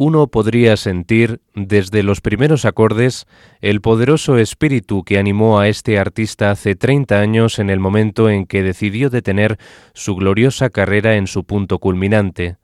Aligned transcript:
Uno 0.00 0.28
podría 0.28 0.76
sentir, 0.76 1.40
desde 1.56 2.04
los 2.04 2.20
primeros 2.20 2.64
acordes, 2.64 3.26
el 3.60 3.80
poderoso 3.80 4.38
espíritu 4.38 5.02
que 5.02 5.18
animó 5.18 5.58
a 5.58 5.66
este 5.66 5.98
artista 5.98 6.52
hace 6.52 6.76
30 6.76 7.18
años 7.18 7.58
en 7.58 7.68
el 7.68 7.80
momento 7.80 8.30
en 8.30 8.46
que 8.46 8.62
decidió 8.62 9.10
detener 9.10 9.58
su 9.94 10.14
gloriosa 10.14 10.70
carrera 10.70 11.16
en 11.16 11.26
su 11.26 11.42
punto 11.42 11.80
culminante. 11.80 12.58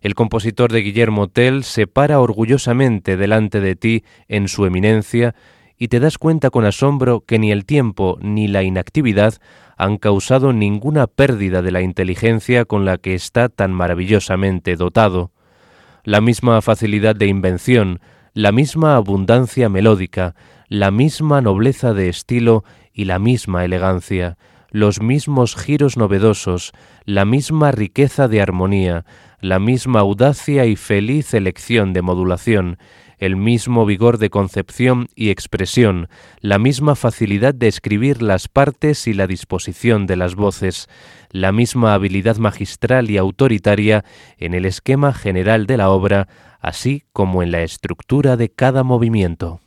El 0.00 0.14
compositor 0.14 0.72
de 0.72 0.80
Guillermo 0.80 1.28
Tell 1.28 1.64
se 1.64 1.86
para 1.86 2.18
orgullosamente 2.18 3.18
delante 3.18 3.60
de 3.60 3.76
ti 3.76 4.04
en 4.26 4.48
su 4.48 4.64
eminencia 4.64 5.34
y 5.76 5.88
te 5.88 6.00
das 6.00 6.16
cuenta 6.16 6.48
con 6.48 6.64
asombro 6.64 7.20
que 7.26 7.38
ni 7.38 7.52
el 7.52 7.66
tiempo 7.66 8.16
ni 8.22 8.48
la 8.48 8.62
inactividad 8.62 9.34
han 9.76 9.98
causado 9.98 10.54
ninguna 10.54 11.08
pérdida 11.08 11.60
de 11.60 11.72
la 11.72 11.82
inteligencia 11.82 12.64
con 12.64 12.86
la 12.86 12.96
que 12.96 13.12
está 13.12 13.50
tan 13.50 13.70
maravillosamente 13.70 14.76
dotado 14.76 15.30
la 16.04 16.20
misma 16.20 16.60
facilidad 16.62 17.16
de 17.16 17.26
invención, 17.26 18.00
la 18.32 18.52
misma 18.52 18.96
abundancia 18.96 19.68
melódica, 19.68 20.34
la 20.68 20.90
misma 20.90 21.40
nobleza 21.40 21.94
de 21.94 22.08
estilo 22.08 22.64
y 22.92 23.04
la 23.04 23.18
misma 23.18 23.64
elegancia, 23.64 24.38
los 24.70 25.00
mismos 25.00 25.56
giros 25.56 25.96
novedosos, 25.96 26.72
la 27.04 27.24
misma 27.24 27.72
riqueza 27.72 28.28
de 28.28 28.40
armonía, 28.40 29.04
la 29.40 29.58
misma 29.58 30.00
audacia 30.00 30.66
y 30.66 30.76
feliz 30.76 31.34
elección 31.34 31.92
de 31.92 32.02
modulación, 32.02 32.78
el 33.20 33.36
mismo 33.36 33.84
vigor 33.84 34.16
de 34.16 34.30
concepción 34.30 35.08
y 35.14 35.28
expresión, 35.28 36.08
la 36.40 36.58
misma 36.58 36.96
facilidad 36.96 37.54
de 37.54 37.68
escribir 37.68 38.22
las 38.22 38.48
partes 38.48 39.06
y 39.06 39.12
la 39.12 39.26
disposición 39.26 40.06
de 40.06 40.16
las 40.16 40.34
voces, 40.34 40.88
la 41.30 41.52
misma 41.52 41.92
habilidad 41.92 42.38
magistral 42.38 43.10
y 43.10 43.18
autoritaria 43.18 44.06
en 44.38 44.54
el 44.54 44.64
esquema 44.64 45.12
general 45.12 45.66
de 45.66 45.76
la 45.76 45.90
obra, 45.90 46.28
así 46.60 47.04
como 47.12 47.42
en 47.42 47.52
la 47.52 47.62
estructura 47.62 48.38
de 48.38 48.48
cada 48.48 48.84
movimiento. 48.84 49.60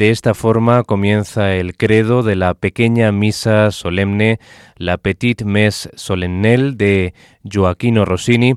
De 0.00 0.08
esta 0.08 0.32
forma 0.32 0.82
comienza 0.84 1.56
el 1.56 1.76
credo 1.76 2.22
de 2.22 2.34
la 2.34 2.54
pequeña 2.54 3.12
misa 3.12 3.70
solemne, 3.70 4.40
la 4.76 4.96
Petite 4.96 5.44
Messe 5.44 5.90
Solennelle 5.94 6.72
de 6.74 7.12
Joaquino 7.44 8.06
Rossini, 8.06 8.54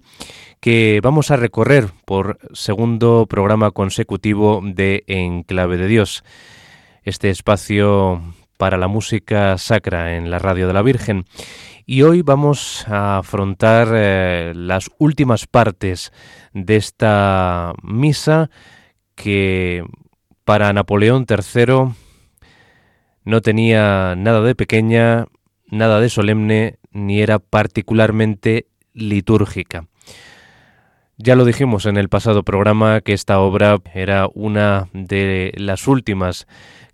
que 0.61 1.01
vamos 1.03 1.31
a 1.31 1.35
recorrer 1.35 1.89
por 2.05 2.39
segundo 2.53 3.25
programa 3.29 3.71
consecutivo 3.71 4.61
de 4.63 5.03
Enclave 5.07 5.75
de 5.75 5.87
Dios. 5.87 6.23
Este 7.03 7.29
espacio 7.29 8.21
para 8.57 8.77
la 8.77 8.87
música 8.87 9.57
sacra 9.57 10.15
en 10.15 10.31
la 10.31 10.39
radio 10.39 10.65
de 10.65 10.73
la 10.73 10.81
Virgen. 10.81 11.25
Y 11.85 12.03
hoy 12.03 12.21
vamos 12.21 12.87
a 12.87 13.17
afrontar 13.17 13.89
eh, 13.93 14.53
las 14.55 14.89
últimas 14.97 15.45
partes 15.45 16.13
de 16.53 16.77
esta 16.77 17.73
misa 17.83 18.49
que 19.15 19.83
para 20.45 20.73
Napoleón 20.73 21.25
III 21.29 21.93
no 23.25 23.41
tenía 23.41 24.15
nada 24.17 24.41
de 24.41 24.55
pequeña, 24.55 25.27
nada 25.69 25.99
de 25.99 26.09
solemne, 26.09 26.79
ni 26.91 27.21
era 27.21 27.37
particularmente 27.39 28.67
litúrgica. 28.93 29.87
Ya 31.17 31.35
lo 31.35 31.43
dijimos 31.45 31.85
en 31.85 31.97
el 31.97 32.09
pasado 32.09 32.41
programa 32.43 33.01
que 33.01 33.13
esta 33.13 33.39
obra 33.39 33.77
era 33.93 34.27
una 34.33 34.89
de 34.93 35.53
las 35.57 35.87
últimas 35.87 36.47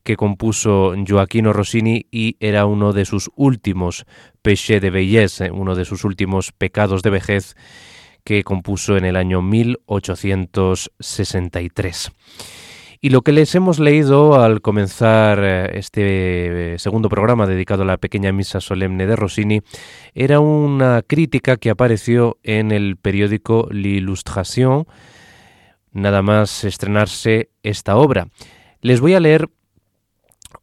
que 0.04 0.18
compuso 0.18 0.94
Joaquino 1.08 1.54
Rossini 1.54 2.06
y 2.12 2.36
era 2.40 2.66
uno 2.66 2.92
de 2.94 3.06
sus 3.06 3.32
últimos 3.36 4.06
péché 4.42 4.80
de 4.80 4.90
vieillesse, 4.90 5.52
uno 5.52 5.76
de 5.76 5.86
sus 5.86 6.04
últimos 6.04 6.52
pecados 6.52 7.02
de 7.02 7.10
vejez 7.10 7.56
que 8.24 8.44
compuso 8.44 8.98
en 8.98 9.06
el 9.06 9.16
año 9.16 9.42
1863. 9.42 12.12
Y 13.02 13.12
lo 13.12 13.22
que 13.22 13.32
les 13.32 13.56
hemos 13.56 13.80
leído 13.80 14.42
al 14.42 14.60
comenzar 14.60 15.40
eh, 15.42 15.80
este 15.80 16.78
segundo 16.80 17.08
programa 17.08 17.48
dedicado 17.48 17.84
a 17.84 17.86
la 17.86 17.98
pequeña 17.98 18.34
misa 18.34 18.60
solemne 18.60 19.08
de 19.08 19.16
Rossini 19.16 19.62
era 20.14 20.42
una 20.42 21.02
crítica 21.02 21.56
que 21.56 21.70
apareció 21.70 22.40
en 22.44 22.74
el 22.74 22.98
periódico 22.98 23.70
L'Illustration, 23.72 24.86
nada 25.94 26.22
más 26.22 26.66
estrenarse 26.66 27.52
esta 27.64 27.96
obra. 27.96 28.28
Les 28.82 29.00
voy 29.00 29.14
a 29.14 29.22
leer 29.22 29.48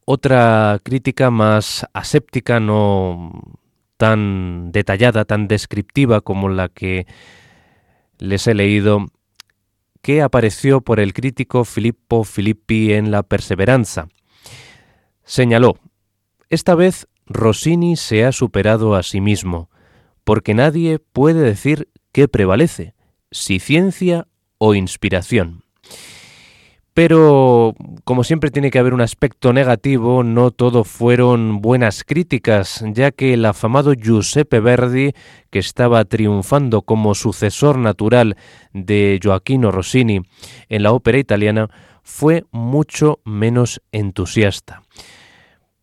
otra 0.04 0.78
crítica 0.82 1.30
más 1.30 1.86
aséptica, 1.94 2.60
no 2.60 3.32
tan 3.96 4.72
detallada, 4.72 5.24
tan 5.24 5.48
descriptiva 5.48 6.20
como 6.20 6.50
la 6.50 6.68
que 6.68 7.06
les 8.18 8.46
he 8.46 8.52
leído, 8.52 9.06
que 10.02 10.22
apareció 10.22 10.80
por 10.80 11.00
el 11.00 11.12
crítico 11.12 11.64
Filippo 11.64 12.24
Filippi 12.24 12.92
en 12.92 13.10
La 13.10 13.22
Perseveranza. 13.22 14.08
Señaló, 15.24 15.78
esta 16.48 16.74
vez 16.74 17.08
Rossini 17.26 17.96
se 17.96 18.24
ha 18.24 18.32
superado 18.32 18.94
a 18.94 19.02
sí 19.02 19.20
mismo, 19.20 19.68
porque 20.24 20.54
nadie 20.54 20.98
puede 20.98 21.40
decir 21.40 21.88
qué 22.12 22.28
prevalece, 22.28 22.94
si 23.30 23.58
ciencia 23.58 24.28
o 24.58 24.74
inspiración. 24.74 25.65
Pero, 26.96 27.74
como 28.04 28.24
siempre 28.24 28.50
tiene 28.50 28.70
que 28.70 28.78
haber 28.78 28.94
un 28.94 29.02
aspecto 29.02 29.52
negativo, 29.52 30.24
no 30.24 30.50
todo 30.50 30.82
fueron 30.82 31.60
buenas 31.60 32.04
críticas, 32.04 32.82
ya 32.94 33.10
que 33.10 33.34
el 33.34 33.44
afamado 33.44 33.92
Giuseppe 33.92 34.60
Verdi, 34.60 35.12
que 35.50 35.58
estaba 35.58 36.06
triunfando 36.06 36.80
como 36.80 37.14
sucesor 37.14 37.76
natural 37.76 38.38
de 38.72 39.18
Gioacchino 39.22 39.72
Rossini 39.72 40.22
en 40.70 40.82
la 40.82 40.92
ópera 40.92 41.18
italiana, 41.18 41.68
fue 42.02 42.44
mucho 42.50 43.20
menos 43.26 43.82
entusiasta. 43.92 44.80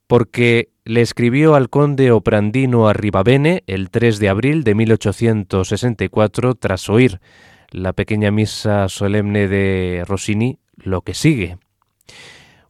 Porque 0.07 0.69
le 0.83 1.01
escribió 1.01 1.53
al 1.53 1.69
conde 1.69 2.11
Oprandino 2.11 2.87
Arribabene 2.87 3.61
el 3.67 3.91
3 3.91 4.17
de 4.17 4.29
abril 4.29 4.63
de 4.63 4.73
1864 4.73 6.55
tras 6.55 6.89
oír 6.89 7.19
la 7.69 7.93
pequeña 7.93 8.31
misa 8.31 8.89
solemne 8.89 9.47
de 9.47 10.05
Rossini 10.07 10.57
lo 10.75 11.01
que 11.01 11.13
sigue. 11.13 11.57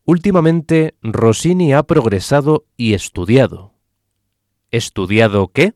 Últimamente 0.06 0.96
Rossini 1.02 1.74
ha 1.74 1.84
progresado 1.84 2.66
y 2.76 2.94
estudiado. 2.94 3.74
¿Estudiado 4.72 5.48
qué? 5.48 5.74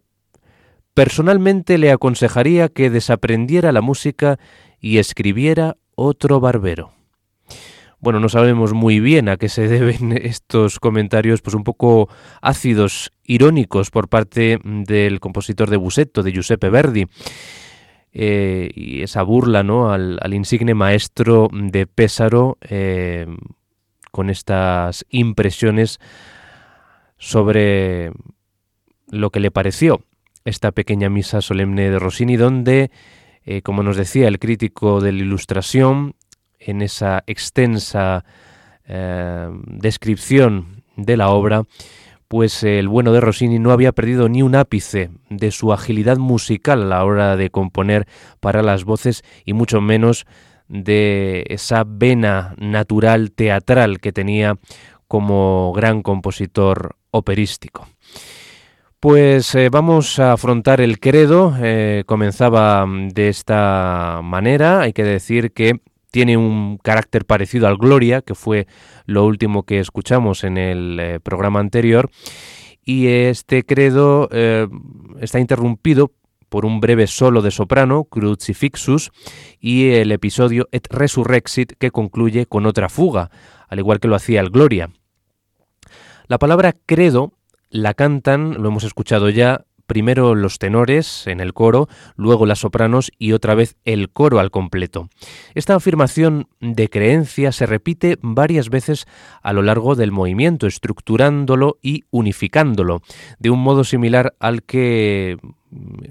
Personalmente 0.94 1.78
le 1.78 1.92
aconsejaría 1.92 2.70
que 2.70 2.90
desaprendiera 2.90 3.72
la 3.72 3.82
música 3.82 4.40
y 4.80 4.98
escribiera 4.98 5.78
otro 5.96 6.40
barbero. 6.40 6.94
Bueno, 8.00 8.20
no 8.20 8.30
sabemos 8.30 8.74
muy 8.74 9.00
bien 9.00 9.28
a 9.28 9.38
qué 9.38 9.50
se 9.50 9.68
deben 9.68 10.12
estos 10.12 10.80
comentarios, 10.80 11.42
pues 11.42 11.56
un 11.56 11.64
poco 11.64 12.10
ácidos, 12.42 13.12
irónicos 13.24 13.92
por 13.92 14.08
parte 14.08 14.60
del 14.64 15.20
compositor 15.20 15.70
de 15.70 15.78
Busetto, 15.78 16.24
de 16.24 16.32
Giuseppe 16.32 16.70
Verdi. 16.70 17.08
Eh, 18.20 18.72
y 18.74 19.04
esa 19.04 19.22
burla 19.22 19.62
¿no? 19.62 19.92
al, 19.92 20.34
insigne 20.34 20.74
maestro 20.74 21.50
de 21.54 21.86
Pésaro 21.86 22.58
eh, 22.68 23.28
con 24.10 24.32
estas 24.32 25.06
impresiones 25.12 26.00
sobre 27.20 28.12
lo 29.12 29.30
que 29.30 29.40
le 29.40 29.52
pareció 29.52 30.02
esta 30.46 30.72
pequeña 30.72 31.10
misa 31.10 31.42
solemne 31.42 31.92
de 31.92 32.00
Rossini, 32.00 32.38
donde, 32.38 32.90
eh, 33.46 33.62
como 33.62 33.84
nos 33.84 33.98
decía 33.98 34.28
el 34.28 34.40
crítico 34.40 35.00
de 35.00 35.12
la 35.12 35.20
Ilustración, 35.20 36.16
en 36.60 36.82
esa 36.82 37.24
extensa 37.28 38.26
descripción 39.68 40.84
de 40.96 41.18
la 41.18 41.28
obra, 41.28 41.66
pues 42.28 42.64
el 42.64 42.88
bueno 42.88 43.14
de 43.14 43.22
Rossini 43.22 43.60
no 43.60 43.72
había 43.72 43.92
perdido 43.92 44.30
ni 44.30 44.42
un 44.42 44.56
ápice 44.56 45.12
de 45.30 45.52
su 45.52 45.72
agilidad 45.72 46.18
musical 46.18 46.84
a 46.84 46.86
la 46.86 47.06
hora 47.06 47.38
de 47.38 47.50
componer 47.50 48.08
para 48.40 48.62
las 48.62 48.84
voces 48.84 49.24
y 49.46 49.54
mucho 49.54 49.82
menos 49.82 50.26
de 50.68 51.46
esa 51.50 51.84
vena 51.86 52.54
natural 52.58 53.32
teatral 53.32 54.00
que 54.00 54.12
tenía 54.12 54.58
como 55.08 55.72
gran 55.74 56.02
compositor 56.02 56.98
operístico. 57.12 57.88
Pues 59.00 59.54
eh, 59.56 59.70
vamos 59.70 60.20
a 60.20 60.34
afrontar 60.34 60.82
el 60.82 61.00
credo. 61.00 61.56
Eh, 61.62 62.04
comenzaba 62.06 62.86
de 63.14 63.30
esta 63.30 64.22
manera. 64.24 64.82
Hay 64.82 64.92
que 64.92 65.04
decir 65.04 65.54
que 65.54 65.80
tiene 66.12 66.38
un 66.38 66.78
carácter 66.78 67.26
parecido 67.26 67.68
al 67.68 67.78
Gloria, 67.78 68.22
que 68.22 68.36
fue 68.36 68.68
lo 69.06 69.26
último 69.26 69.64
que 69.64 69.80
escuchamos 69.80 70.44
en 70.44 70.58
el 70.58 71.00
eh, 71.00 71.20
programa 71.20 71.60
anterior, 71.60 72.10
y 72.84 73.08
este 73.08 73.64
credo 73.64 74.30
eh, 74.32 74.68
está 75.20 75.40
interrumpido 75.40 76.14
por 76.50 76.66
un 76.66 76.80
breve 76.80 77.08
solo 77.08 77.42
de 77.42 77.52
soprano, 77.52 78.06
Crucifixus, 78.06 79.12
y 79.60 79.90
el 79.90 80.12
episodio 80.12 80.70
Et 80.72 80.88
Resurrexit, 80.90 81.74
que 81.78 81.92
concluye 81.92 82.46
con 82.46 82.66
otra 82.66 82.88
fuga, 82.88 83.30
al 83.68 83.80
igual 83.80 84.00
que 84.00 84.08
lo 84.08 84.16
hacía 84.16 84.40
el 84.40 84.50
Gloria. 84.50 84.90
La 86.28 86.40
palabra 86.40 86.76
credo 86.86 87.34
la 87.70 87.94
cantan, 87.94 88.62
lo 88.62 88.70
hemos 88.70 88.86
escuchado 88.86 89.30
ya, 89.30 89.66
primero 89.88 90.36
los 90.36 90.60
tenores 90.60 91.26
en 91.26 91.40
el 91.40 91.54
coro, 91.54 91.88
luego 92.16 92.46
las 92.46 92.60
sopranos 92.60 93.12
y 93.18 93.32
otra 93.32 93.56
vez 93.56 93.76
el 93.86 94.10
coro 94.10 94.40
al 94.40 94.52
completo. 94.52 95.10
Esta 95.56 95.76
afirmación 95.76 96.48
de 96.60 96.90
creencia 96.90 97.52
se 97.52 97.66
repite 97.66 98.18
varias 98.22 98.70
veces 98.70 99.08
a 99.42 99.54
lo 99.54 99.64
largo 99.64 99.96
del 99.96 100.12
movimiento, 100.12 100.68
estructurándolo 100.68 101.78
y 101.82 102.04
unificándolo, 102.12 103.02
de 103.40 103.50
un 103.50 103.60
modo 103.60 103.84
similar 103.84 104.36
al 104.40 104.64
que 104.64 105.38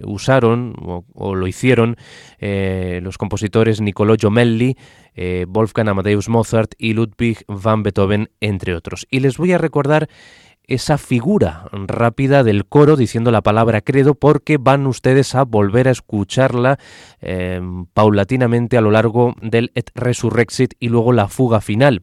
usaron 0.05 0.75
o, 1.15 1.35
lo 1.35 1.47
hicieron 1.47 1.97
eh, 2.39 3.01
los 3.03 3.19
compositores 3.19 3.81
Niccolò 3.81 4.17
Giomelli, 4.17 4.77
eh, 5.15 5.47
Wolfgang 5.49 5.89
Amadeus 5.89 6.29
Mozart 6.29 6.75
y 6.79 6.93
Ludwig 6.93 7.45
van 7.49 7.83
Beethoven, 7.83 8.31
entre 8.41 8.75
otros. 8.75 9.07
Y 9.11 9.21
les 9.21 9.39
voy 9.39 9.53
a 9.53 9.59
recordar 9.59 10.09
esa 10.69 10.99
figura 10.99 11.69
rápida 11.73 12.43
del 12.43 12.67
coro 12.67 12.97
diciendo 12.97 13.31
la 13.31 13.43
palabra 13.43 13.81
credo 13.81 14.15
porque 14.15 14.59
van 14.59 14.87
ustedes 14.87 15.35
a 15.35 15.45
volver 15.45 15.89
a 15.89 15.93
escucharla 15.93 16.79
eh, 17.21 17.61
paulatinamente 17.95 18.77
a 18.77 18.81
lo 18.81 18.91
largo 18.91 19.35
del 19.41 19.71
Et 19.75 19.91
Resurrexit 19.95 20.75
y 20.81 20.89
luego 20.89 21.13
la 21.13 21.29
fuga 21.29 21.61
final. 21.61 22.03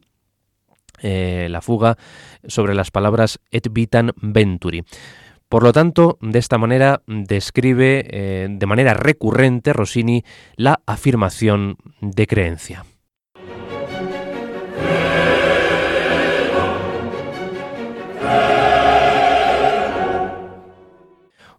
Eh, 1.02 1.48
la 1.50 1.60
fuga 1.60 1.98
sobre 2.46 2.74
las 2.74 2.90
palabras 2.90 3.40
Et 3.50 3.68
Vitam 3.70 4.12
Venturi. 4.16 4.84
Por 5.48 5.62
lo 5.62 5.72
tanto, 5.72 6.18
de 6.20 6.38
esta 6.38 6.58
manera 6.58 7.02
describe 7.06 8.06
eh, 8.08 8.48
de 8.50 8.66
manera 8.66 8.94
recurrente 8.94 9.72
Rossini 9.72 10.24
la 10.56 10.80
afirmación 10.86 11.76
de 12.00 12.26
creencia. 12.26 12.84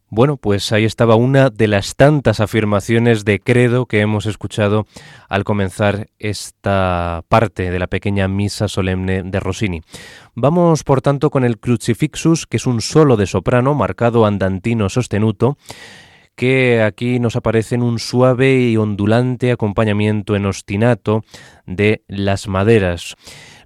Bueno, 0.10 0.38
pues 0.38 0.72
ahí 0.72 0.86
estaba 0.86 1.16
una 1.16 1.50
de 1.50 1.68
las 1.68 1.96
tantas 1.96 2.40
afirmaciones 2.40 3.26
de 3.26 3.40
credo 3.40 3.88
que 3.88 4.02
hemos 4.02 4.28
escuchado 4.28 4.86
al 5.30 5.44
comenzar 5.44 6.10
esta 6.20 7.24
parte 7.28 7.72
de 7.72 7.80
la 7.80 7.88
pequeña 7.88 8.28
misa 8.28 8.68
solemne 8.68 9.24
de 9.24 9.40
Rossini. 9.40 9.82
Vamos, 10.36 10.84
por 10.84 11.02
tanto, 11.02 11.32
con 11.32 11.44
el 11.44 11.58
Crucifixus, 11.58 12.46
que 12.46 12.58
es 12.58 12.68
un 12.68 12.82
solo 12.82 13.18
de 13.18 13.26
soprano 13.26 13.74
marcado 13.74 14.28
andantino 14.28 14.90
sostenuto, 14.90 15.58
que 16.36 16.84
aquí 16.84 17.20
nos 17.20 17.36
aparece 17.36 17.76
en 17.76 17.82
un 17.82 17.98
suave 17.98 18.60
y 18.60 18.78
ondulante 18.78 19.52
acompañamiento 19.52 20.36
en 20.36 20.46
ostinato 20.46 21.24
de 21.66 22.04
las 22.08 22.48
maderas. 22.48 23.16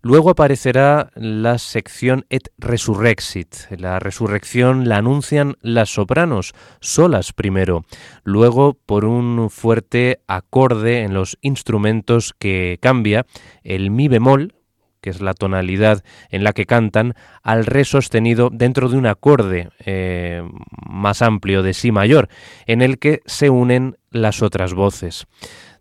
Luego 0.02 0.30
aparecerá 0.30 1.12
la 1.16 1.58
sección 1.58 2.26
Et 2.30 2.50
Resurrexit. 2.58 3.54
La 3.70 4.00
resurrección 4.00 4.88
la 4.88 4.98
anuncian 4.98 5.58
las 5.62 5.90
sopranos, 5.90 6.54
solas 6.80 7.34
primero, 7.34 7.84
luego 8.24 8.78
por 8.86 9.04
un 9.06 9.50
fuerte 9.50 10.22
acorde 10.28 11.04
en 11.04 11.14
los 11.14 11.38
instrumentos 11.42 12.34
que 12.38 12.78
cambia 12.82 13.26
el 13.64 13.92
mi 13.92 14.08
bemol, 14.08 14.54
que 15.02 15.10
es 15.10 15.22
la 15.22 15.34
tonalidad 15.34 16.04
en 16.30 16.44
la 16.44 16.54
que 16.54 16.66
cantan, 16.66 17.14
al 17.44 17.66
re 17.66 17.84
sostenido 17.84 18.50
dentro 18.52 18.90
de 18.90 18.98
un 18.98 19.06
acorde 19.06 19.70
eh, 19.86 20.44
más 20.88 21.22
amplio 21.22 21.64
de 21.64 21.74
si 21.74 21.92
mayor, 21.92 22.30
en 22.66 22.82
el 22.82 23.00
que 23.00 23.22
se 23.26 23.50
unen 23.50 23.98
las 24.12 24.42
otras 24.42 24.74
voces. 24.74 25.28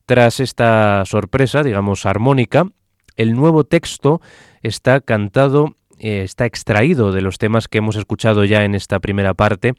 Tras 0.06 0.40
esta 0.40 1.04
sorpresa, 1.04 1.62
digamos, 1.62 2.06
armónica, 2.06 2.68
el 3.18 3.34
nuevo 3.34 3.64
texto 3.64 4.22
está 4.62 5.00
cantado, 5.00 5.76
eh, 5.98 6.22
está 6.22 6.46
extraído 6.46 7.12
de 7.12 7.20
los 7.20 7.36
temas 7.36 7.68
que 7.68 7.78
hemos 7.78 7.96
escuchado 7.96 8.44
ya 8.44 8.64
en 8.64 8.74
esta 8.74 9.00
primera 9.00 9.34
parte, 9.34 9.74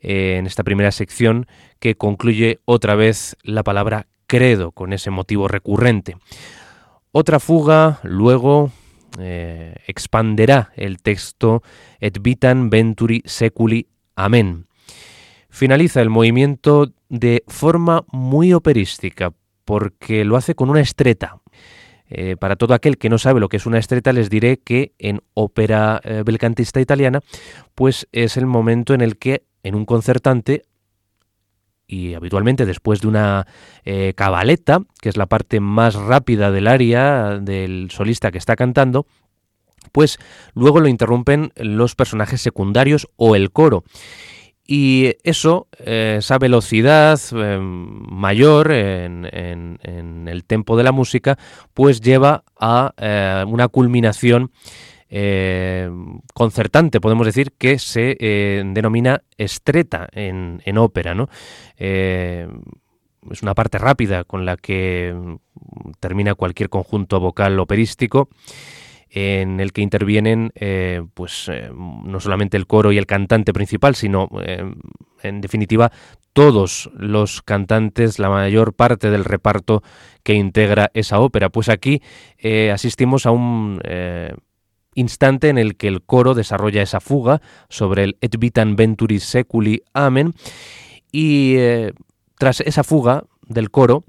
eh, 0.00 0.36
en 0.38 0.46
esta 0.46 0.64
primera 0.64 0.92
sección, 0.92 1.46
que 1.80 1.96
concluye 1.96 2.60
otra 2.64 2.94
vez 2.94 3.36
la 3.42 3.62
palabra 3.62 4.06
credo, 4.26 4.70
con 4.70 4.92
ese 4.92 5.10
motivo 5.10 5.48
recurrente. 5.48 6.16
Otra 7.12 7.40
fuga 7.40 7.98
luego 8.04 8.70
eh, 9.18 9.74
expanderá 9.88 10.70
el 10.76 11.02
texto 11.02 11.62
Et 11.98 12.22
vitam 12.22 12.70
venturi 12.70 13.22
seculi. 13.26 13.88
Amén. 14.14 14.66
Finaliza 15.48 16.00
el 16.00 16.08
movimiento 16.08 16.92
de 17.08 17.42
forma 17.48 18.04
muy 18.12 18.52
operística, 18.52 19.32
porque 19.64 20.24
lo 20.24 20.36
hace 20.36 20.54
con 20.54 20.70
una 20.70 20.80
estreta, 20.80 21.40
eh, 22.10 22.36
para 22.36 22.56
todo 22.56 22.74
aquel 22.74 22.98
que 22.98 23.08
no 23.08 23.18
sabe 23.18 23.40
lo 23.40 23.48
que 23.48 23.56
es 23.56 23.66
una 23.66 23.78
estreta, 23.78 24.12
les 24.12 24.28
diré 24.28 24.58
que 24.58 24.92
en 24.98 25.22
ópera 25.34 26.00
eh, 26.04 26.22
belcantista 26.24 26.80
italiana, 26.80 27.20
pues 27.74 28.08
es 28.12 28.36
el 28.36 28.46
momento 28.46 28.94
en 28.94 29.00
el 29.00 29.16
que 29.16 29.44
en 29.62 29.76
un 29.76 29.84
concertante 29.84 30.64
y 31.86 32.14
habitualmente 32.14 32.66
después 32.66 33.00
de 33.00 33.08
una 33.08 33.46
eh, 33.84 34.14
cabaleta, 34.16 34.80
que 35.00 35.08
es 35.08 35.16
la 35.16 35.26
parte 35.26 35.60
más 35.60 35.94
rápida 35.94 36.50
del 36.50 36.68
aria 36.68 37.38
del 37.40 37.90
solista 37.90 38.30
que 38.30 38.38
está 38.38 38.54
cantando, 38.54 39.06
pues 39.92 40.18
luego 40.54 40.80
lo 40.80 40.88
interrumpen 40.88 41.52
los 41.56 41.96
personajes 41.96 42.40
secundarios 42.40 43.08
o 43.16 43.34
el 43.34 43.50
coro. 43.50 43.82
Y 44.72 45.16
eso, 45.24 45.66
eh, 45.80 46.18
esa 46.18 46.38
velocidad 46.38 47.18
eh, 47.32 47.58
mayor 47.60 48.70
en, 48.70 49.26
el 50.28 50.44
tempo 50.44 50.76
de 50.76 50.84
la 50.84 50.92
música, 50.92 51.36
pues 51.74 52.00
lleva 52.00 52.44
a 52.56 52.94
eh, 52.96 53.44
una 53.48 53.66
culminación 53.66 54.52
concertante, 56.32 57.00
podemos 57.00 57.26
decir, 57.26 57.50
que 57.58 57.80
se 57.80 58.14
denomina 58.72 59.24
estreta 59.36 60.06
en, 60.12 60.62
en 60.64 60.78
ópera. 60.78 61.16
¿no? 61.16 61.28
es 61.76 63.42
una 63.42 63.54
parte 63.54 63.78
rápida 63.78 64.22
con 64.22 64.46
la 64.46 64.56
que 64.56 65.12
termina 65.98 66.36
cualquier 66.36 66.68
conjunto 66.68 67.18
vocal 67.18 67.58
operístico 67.58 68.28
en 69.10 69.58
el 69.58 69.72
que 69.72 69.82
intervienen 69.82 70.52
eh, 70.54 71.02
pues 71.14 71.48
eh, 71.48 71.70
no 71.74 72.20
solamente 72.20 72.56
el 72.56 72.66
coro 72.66 72.92
y 72.92 72.98
el 72.98 73.06
cantante 73.06 73.52
principal, 73.52 73.96
sino 73.96 74.28
eh, 74.42 74.72
en 75.22 75.40
definitiva 75.40 75.90
todos 76.32 76.90
los 76.94 77.42
cantantes, 77.42 78.20
la 78.20 78.30
mayor 78.30 78.74
parte 78.74 79.10
del 79.10 79.24
reparto 79.24 79.82
que 80.22 80.34
integra 80.34 80.90
esa 80.94 81.18
ópera. 81.18 81.48
Pues 81.50 81.68
aquí 81.68 82.02
asistimos 82.72 83.26
a 83.26 83.32
un 83.32 83.80
instante 84.94 85.48
en 85.48 85.58
el 85.58 85.76
que 85.76 85.88
el 85.88 86.02
coro 86.02 86.34
desarrolla 86.34 86.82
esa 86.82 87.00
fuga 87.00 87.42
sobre 87.68 88.04
el 88.04 88.16
Et 88.20 88.38
vitam 88.38 88.76
venturis 88.76 89.24
seculi 89.24 89.82
amen 89.92 90.34
y 91.10 91.56
tras 92.38 92.60
esa 92.60 92.84
fuga 92.84 93.24
del 93.42 93.72
coro, 93.72 94.04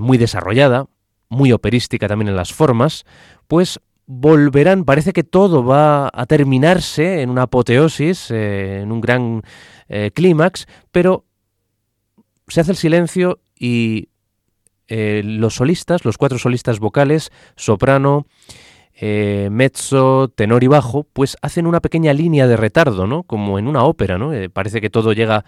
muy 0.00 0.16
desarrollada, 0.16 0.86
muy 1.28 1.52
operística 1.52 2.08
también 2.08 2.28
en 2.28 2.36
las 2.36 2.54
formas, 2.54 3.04
pues 3.46 3.80
volverán, 4.12 4.84
parece 4.84 5.12
que 5.12 5.22
todo 5.22 5.64
va 5.64 6.10
a 6.12 6.26
terminarse 6.26 7.22
en 7.22 7.30
una 7.30 7.42
apoteosis, 7.42 8.32
eh, 8.32 8.80
en 8.82 8.90
un 8.90 9.00
gran 9.00 9.42
eh, 9.88 10.10
clímax, 10.12 10.66
pero 10.90 11.26
se 12.48 12.60
hace 12.60 12.72
el 12.72 12.76
silencio 12.76 13.38
y 13.56 14.08
eh, 14.88 15.22
los 15.24 15.54
solistas, 15.54 16.04
los 16.04 16.18
cuatro 16.18 16.38
solistas 16.38 16.80
vocales, 16.80 17.30
soprano, 17.54 18.26
mezzo, 19.00 20.28
tenor 20.28 20.64
y 20.64 20.66
bajo, 20.66 21.04
pues 21.04 21.38
hacen 21.40 21.66
una 21.66 21.80
pequeña 21.80 22.12
línea 22.12 22.46
de 22.48 22.56
retardo, 22.56 23.06
¿no? 23.06 23.22
Como 23.22 23.58
en 23.58 23.66
una 23.66 23.84
ópera, 23.84 24.18
¿no? 24.18 24.32
parece 24.52 24.82
que 24.82 24.90
todo 24.90 25.14
llega 25.14 25.44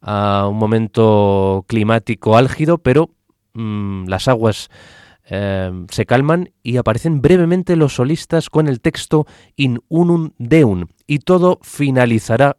a 0.00 0.48
un 0.48 0.56
momento 0.56 1.64
climático 1.68 2.36
álgido, 2.36 2.78
pero 2.78 3.10
mm, 3.52 4.08
las 4.08 4.26
aguas 4.26 4.70
Em, 5.28 5.88
se 5.90 6.06
calman 6.06 6.52
y 6.62 6.76
aparecen 6.76 7.20
brevemente 7.20 7.74
los 7.74 7.94
solistas 7.96 8.48
con 8.48 8.68
el 8.68 8.80
texto 8.80 9.26
In 9.56 9.80
unum 9.88 10.30
deum 10.38 10.86
y 11.08 11.18
todo 11.18 11.58
finalizará 11.62 12.58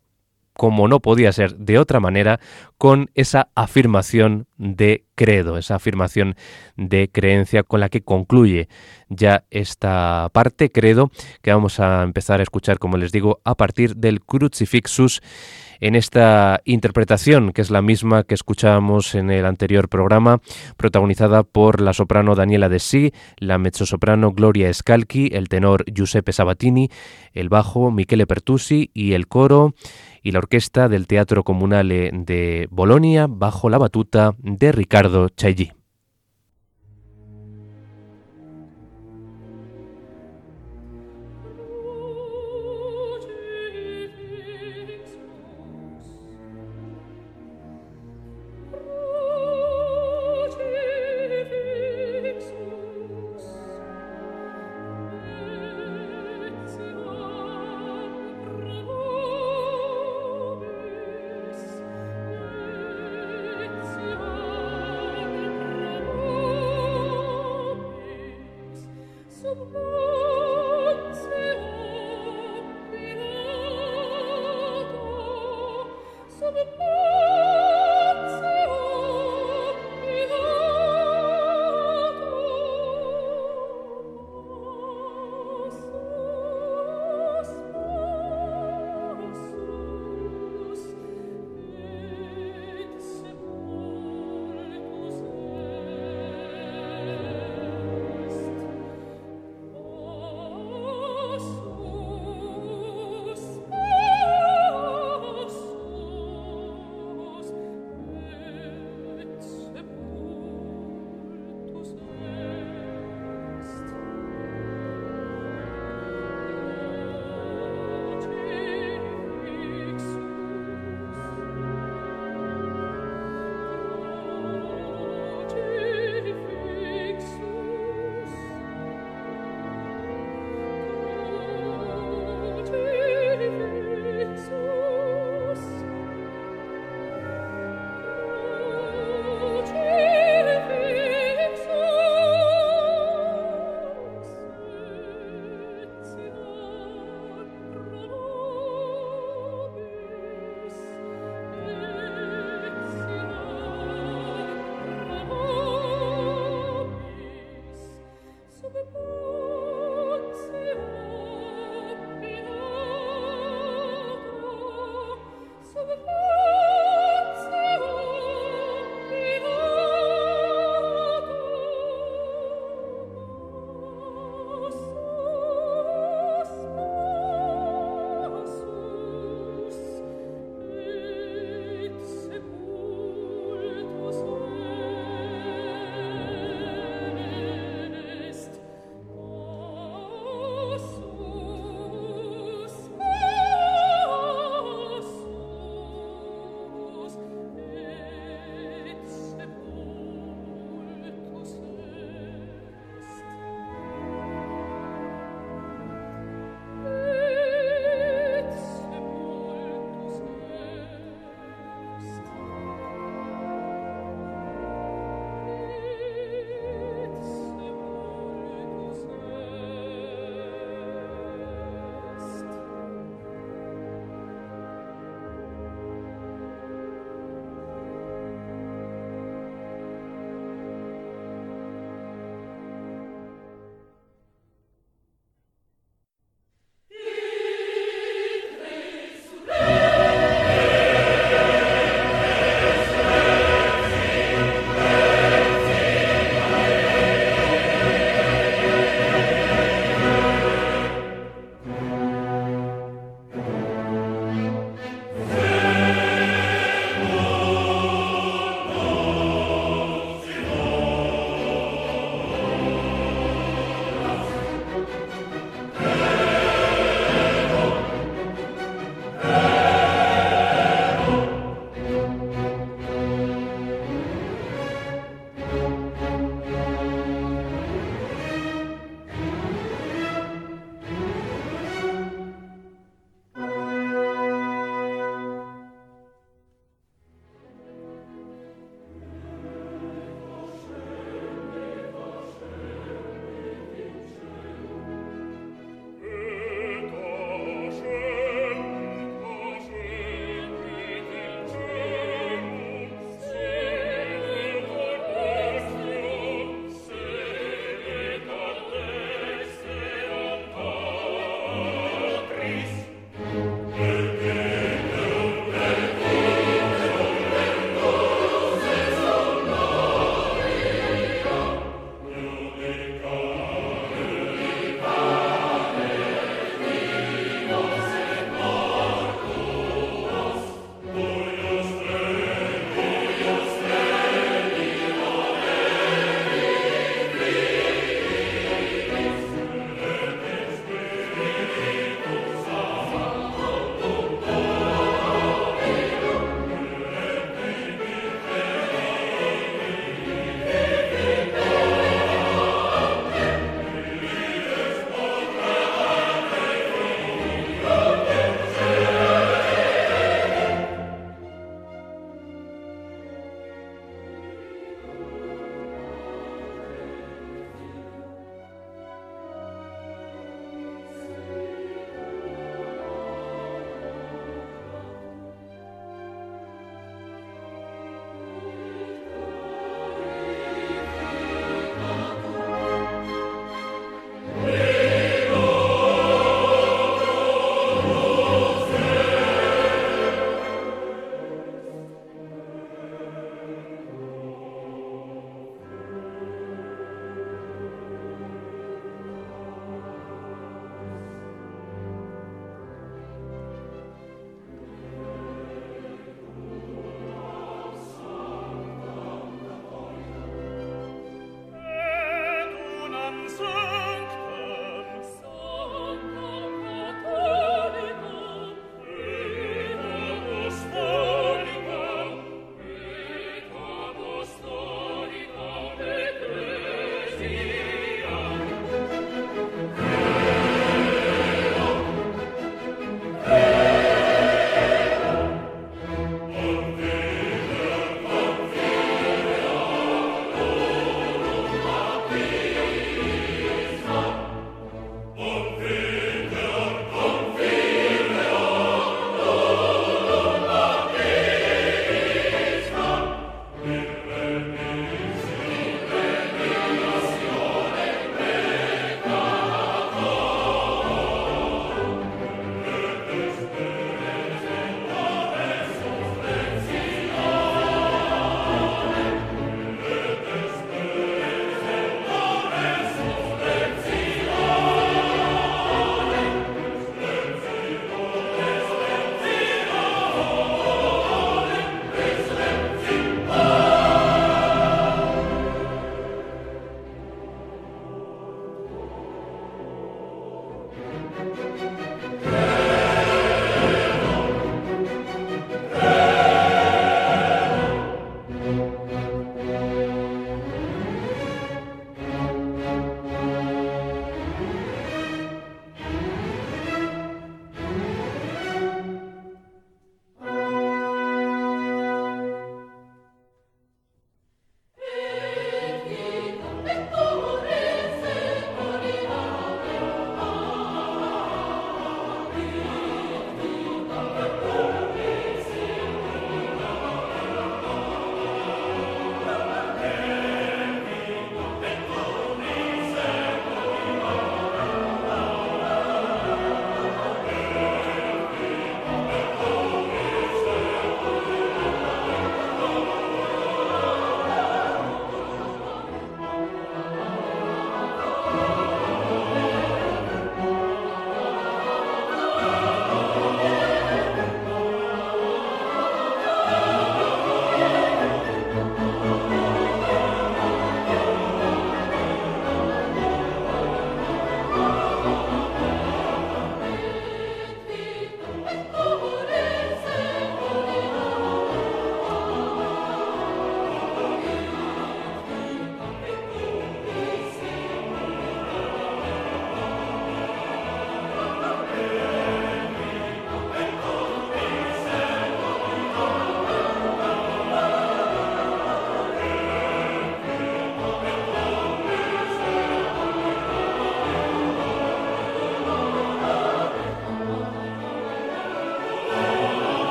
como 0.58 0.88
no 0.88 1.00
podía 1.00 1.32
ser 1.32 1.56
de 1.56 1.78
otra 1.78 2.00
manera, 2.00 2.40
con 2.78 3.10
esa 3.14 3.50
afirmación 3.56 4.48
de 4.58 5.06
credo, 5.16 5.58
esa 5.58 5.76
afirmación 5.76 6.36
de 6.76 7.10
creencia 7.10 7.64
con 7.64 7.80
la 7.80 7.90
que 7.90 8.02
concluye 8.02 8.68
ya 9.08 9.46
esta 9.52 10.30
parte 10.34 10.72
credo 10.72 11.12
que 11.42 11.54
vamos 11.54 11.80
a 11.80 12.04
empezar 12.04 12.40
a 12.40 12.44
escuchar, 12.44 12.80
como 12.80 12.98
les 12.98 13.12
digo, 13.12 13.40
a 13.44 13.56
partir 13.56 13.96
del 13.96 14.22
Crucifixus 14.22 15.22
en 15.80 15.96
esta 15.96 16.62
interpretación, 16.66 17.52
que 17.52 17.62
es 17.62 17.70
la 17.70 17.82
misma 17.82 18.24
que 18.24 18.34
escuchábamos 18.34 19.16
en 19.16 19.30
el 19.30 19.46
anterior 19.46 19.90
programa, 19.90 20.42
protagonizada 20.76 21.44
por 21.44 21.82
la 21.82 21.94
soprano 21.94 22.36
Daniela 22.36 22.68
De 22.68 22.80
Sí, 22.80 23.14
la 23.38 23.58
mezzosoprano 23.58 24.32
Gloria 24.32 24.74
Scalchi, 24.74 25.30
el 25.34 25.50
tenor 25.50 25.86
Giuseppe 25.86 26.34
Sabatini, 26.34 26.90
el 27.34 27.50
bajo 27.50 27.92
Michele 27.92 28.26
Pertusi 28.26 28.90
y 28.94 29.14
el 29.14 29.28
coro 29.28 29.76
y 30.24 30.32
la 30.32 30.40
orquesta 30.40 30.90
del 30.90 31.08
Teatro 31.08 31.44
Comunale 31.44 32.12
de 32.14 32.68
Bolonia 32.72 33.28
bajo 33.30 33.70
la 33.70 33.78
batuta 33.78 34.36
de 34.40 34.72
Ricardo 34.72 35.30
Chailly. 35.30 35.77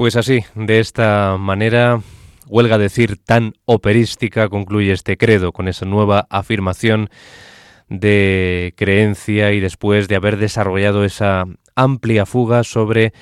Pues 0.00 0.16
así, 0.16 0.46
de 0.54 0.80
esta 0.80 1.36
manera, 1.38 2.00
huelga 2.46 2.78
decir 2.78 3.18
tan 3.22 3.52
operística, 3.66 4.48
concluye 4.48 4.92
este 4.92 5.18
credo 5.18 5.52
con 5.52 5.68
esa 5.68 5.84
nueva 5.84 6.26
afirmación 6.30 7.10
de 7.90 8.72
creencia 8.78 9.52
y 9.52 9.60
después 9.60 10.08
de 10.08 10.16
haber 10.16 10.38
desarrollado 10.38 11.04
esa 11.04 11.44
amplia 11.74 12.24
fuga 12.24 12.64
sobre 12.64 13.12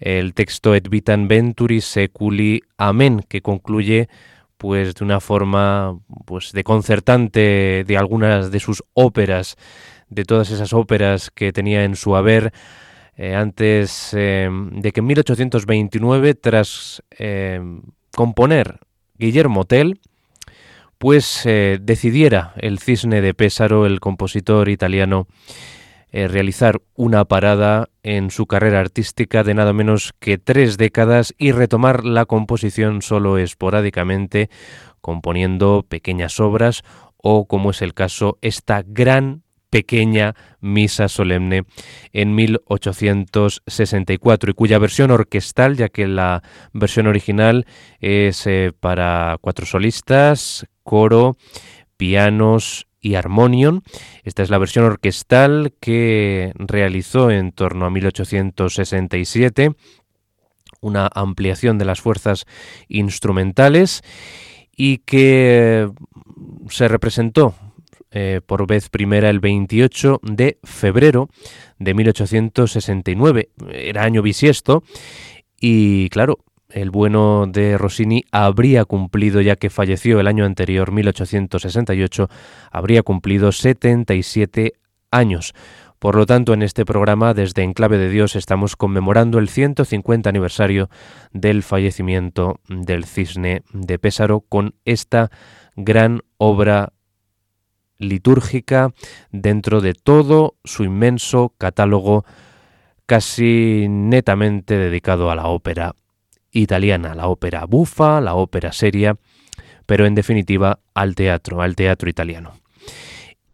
el 0.00 0.34
texto 0.34 0.74
Et 0.74 0.86
vitam 0.90 1.28
venturi 1.28 1.80
seculi 1.80 2.60
amen, 2.76 3.24
que 3.26 3.40
concluye 3.40 4.10
pues 4.58 4.96
de 4.96 5.04
una 5.06 5.20
forma 5.20 5.98
pues 6.26 6.52
concertante 6.62 7.84
de 7.86 7.96
algunas 7.96 8.50
de 8.50 8.60
sus 8.60 8.84
óperas, 8.92 9.56
de 10.10 10.24
todas 10.24 10.50
esas 10.50 10.74
óperas 10.74 11.30
que 11.30 11.54
tenía 11.54 11.84
en 11.84 11.96
su 11.96 12.16
haber 12.16 12.52
eh, 13.18 13.34
antes 13.34 14.14
eh, 14.16 14.48
de 14.48 14.92
que 14.92 15.00
en 15.00 15.06
1829, 15.06 16.34
tras 16.34 17.02
eh, 17.18 17.60
componer 18.14 18.78
Guillermo 19.18 19.64
Tell, 19.64 20.00
pues 20.98 21.44
decidiera 21.44 22.54
el 22.56 22.80
cisne 22.80 23.20
de 23.20 23.32
Pésaro, 23.32 23.86
el 23.86 24.00
compositor 24.00 24.68
italiano, 24.68 25.28
realizar 26.10 26.80
una 26.96 27.24
parada 27.24 27.88
en 28.02 28.32
su 28.32 28.46
carrera 28.46 28.80
artística 28.80 29.44
de 29.44 29.54
nada 29.54 29.72
menos 29.72 30.12
que 30.18 30.38
tres 30.38 30.76
décadas 30.76 31.34
y 31.38 31.52
retomar 31.52 32.04
la 32.04 32.24
composición 32.24 33.00
solo 33.00 33.38
esporádicamente, 33.38 34.50
componiendo 35.00 35.86
pequeñas 35.88 36.40
obras 36.40 36.82
o, 37.16 37.46
como 37.46 37.70
es 37.70 37.80
el 37.80 37.94
caso, 37.94 38.38
esta 38.42 38.82
gran 38.84 39.44
pequeña 39.70 40.34
misa 40.60 41.08
solemne 41.08 41.64
en 42.12 42.34
1864 42.34 44.50
y 44.50 44.54
cuya 44.54 44.78
versión 44.78 45.10
orquestal, 45.10 45.76
ya 45.76 45.88
que 45.88 46.06
la 46.06 46.42
versión 46.72 47.06
original 47.06 47.66
es 48.00 48.46
eh, 48.46 48.72
para 48.78 49.38
cuatro 49.40 49.64
solistas, 49.66 50.66
coro, 50.82 51.36
pianos 51.96 52.86
y 53.00 53.14
armonion. 53.14 53.82
Esta 54.24 54.42
es 54.42 54.50
la 54.50 54.58
versión 54.58 54.84
orquestal 54.84 55.72
que 55.80 56.52
realizó 56.56 57.30
en 57.30 57.52
torno 57.52 57.86
a 57.86 57.90
1867 57.90 59.72
una 60.80 61.08
ampliación 61.12 61.76
de 61.78 61.84
las 61.84 62.00
fuerzas 62.00 62.46
instrumentales 62.88 64.02
y 64.76 64.98
que 64.98 65.90
se 66.68 66.86
representó 66.86 67.52
eh, 68.10 68.40
por 68.44 68.66
vez 68.66 68.88
primera 68.88 69.30
el 69.30 69.40
28 69.40 70.20
de 70.22 70.58
febrero 70.62 71.28
de 71.78 71.94
1869. 71.94 73.50
Era 73.70 74.04
año 74.04 74.22
bisiesto 74.22 74.82
y 75.60 76.08
claro, 76.10 76.38
el 76.70 76.90
bueno 76.90 77.46
de 77.46 77.78
Rossini 77.78 78.24
habría 78.30 78.84
cumplido, 78.84 79.40
ya 79.40 79.56
que 79.56 79.70
falleció 79.70 80.20
el 80.20 80.26
año 80.26 80.44
anterior, 80.44 80.92
1868, 80.92 82.28
habría 82.70 83.02
cumplido 83.02 83.52
77 83.52 84.74
años. 85.10 85.54
Por 85.98 86.14
lo 86.14 86.26
tanto, 86.26 86.54
en 86.54 86.62
este 86.62 86.84
programa, 86.84 87.34
desde 87.34 87.64
Enclave 87.64 87.98
de 87.98 88.08
Dios, 88.08 88.36
estamos 88.36 88.76
conmemorando 88.76 89.38
el 89.38 89.48
150 89.48 90.28
aniversario 90.28 90.90
del 91.32 91.64
fallecimiento 91.64 92.60
del 92.68 93.04
cisne 93.04 93.62
de 93.72 93.98
Pésaro 93.98 94.40
con 94.40 94.74
esta 94.84 95.30
gran 95.74 96.20
obra 96.36 96.92
litúrgica 97.98 98.92
dentro 99.30 99.80
de 99.80 99.94
todo 99.94 100.56
su 100.64 100.84
inmenso 100.84 101.54
catálogo 101.58 102.24
casi 103.06 103.86
netamente 103.88 104.76
dedicado 104.76 105.30
a 105.30 105.34
la 105.34 105.46
ópera 105.46 105.94
italiana, 106.50 107.14
la 107.14 107.28
ópera 107.28 107.64
bufa, 107.64 108.20
la 108.20 108.34
ópera 108.34 108.72
seria, 108.72 109.16
pero 109.86 110.06
en 110.06 110.14
definitiva 110.14 110.80
al 110.94 111.14
teatro, 111.14 111.62
al 111.62 111.76
teatro 111.76 112.08
italiano. 112.08 112.52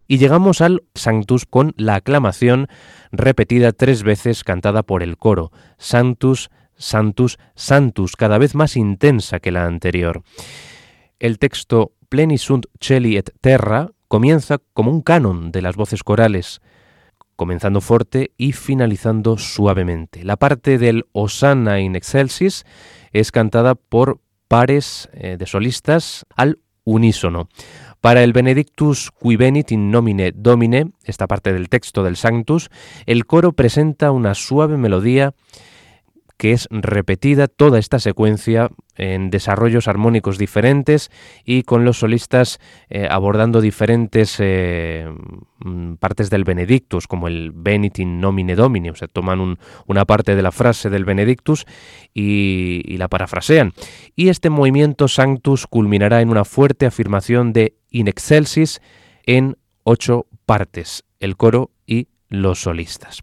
Y 0.06 0.18
llegamos 0.18 0.60
al 0.60 0.82
Sanctus 0.94 1.46
con 1.46 1.72
la 1.76 1.96
aclamación 1.96 2.68
repetida 3.10 3.72
tres 3.72 4.02
veces 4.02 4.44
cantada 4.44 4.82
por 4.82 5.02
el 5.02 5.16
coro, 5.16 5.50
Sanctus, 5.78 6.50
Santus, 6.76 7.38
Santus, 7.54 8.16
cada 8.16 8.38
vez 8.38 8.54
más 8.54 8.76
intensa 8.76 9.40
que 9.40 9.52
la 9.52 9.64
anterior. 9.66 10.22
El 11.18 11.38
texto 11.38 11.92
Pleni 12.08 12.38
sunt 12.38 12.66
celi 12.80 13.16
et 13.16 13.30
terra 13.40 13.88
comienza 14.14 14.58
como 14.74 14.92
un 14.92 15.02
canon 15.02 15.50
de 15.50 15.60
las 15.60 15.74
voces 15.74 16.04
corales, 16.04 16.60
comenzando 17.34 17.80
fuerte 17.80 18.30
y 18.38 18.52
finalizando 18.52 19.38
suavemente. 19.38 20.22
La 20.22 20.36
parte 20.36 20.78
del 20.78 21.06
Osanna 21.10 21.80
in 21.80 21.96
excelsis 21.96 22.64
es 23.10 23.32
cantada 23.32 23.74
por 23.74 24.20
pares 24.46 25.08
eh, 25.14 25.36
de 25.36 25.46
solistas 25.46 26.26
al 26.36 26.60
unísono. 26.84 27.48
Para 28.00 28.22
el 28.22 28.32
Benedictus 28.32 29.10
qui 29.10 29.34
venit 29.34 29.72
in 29.72 29.90
nomine 29.90 30.30
Domine, 30.30 30.92
esta 31.02 31.26
parte 31.26 31.52
del 31.52 31.68
texto 31.68 32.04
del 32.04 32.14
Sanctus, 32.14 32.70
el 33.06 33.26
coro 33.26 33.50
presenta 33.50 34.12
una 34.12 34.36
suave 34.36 34.76
melodía 34.76 35.34
que 36.36 36.52
es 36.52 36.68
repetida 36.70 37.48
toda 37.48 37.78
esta 37.78 37.98
secuencia 37.98 38.70
en 38.96 39.30
desarrollos 39.30 39.88
armónicos 39.88 40.38
diferentes 40.38 41.10
y 41.44 41.62
con 41.62 41.84
los 41.84 41.98
solistas 41.98 42.58
eh, 42.88 43.08
abordando 43.10 43.60
diferentes 43.60 44.36
eh, 44.38 45.08
mm, 45.64 45.94
partes 45.94 46.30
del 46.30 46.44
Benedictus, 46.44 47.06
como 47.06 47.28
el 47.28 47.52
Benit 47.52 47.98
in 48.00 48.20
nomine 48.20 48.56
Domini, 48.56 48.90
o 48.90 48.94
sea, 48.94 49.08
toman 49.08 49.58
una 49.86 50.04
parte 50.04 50.34
de 50.36 50.42
la 50.42 50.52
frase 50.52 50.90
del 50.90 51.04
Benedictus 51.04 51.66
y, 52.12 52.82
y 52.84 52.96
la 52.96 53.08
parafrasean. 53.08 53.72
Y 54.16 54.28
este 54.28 54.50
movimiento 54.50 55.08
Sanctus 55.08 55.66
culminará 55.66 56.20
en 56.20 56.30
una 56.30 56.44
fuerte 56.44 56.86
afirmación 56.86 57.52
de 57.52 57.76
In 57.90 58.08
excelsis 58.08 58.80
en 59.24 59.56
ocho 59.84 60.26
partes, 60.46 61.04
el 61.20 61.36
coro 61.36 61.70
y 61.86 62.08
los 62.28 62.62
solistas. 62.62 63.20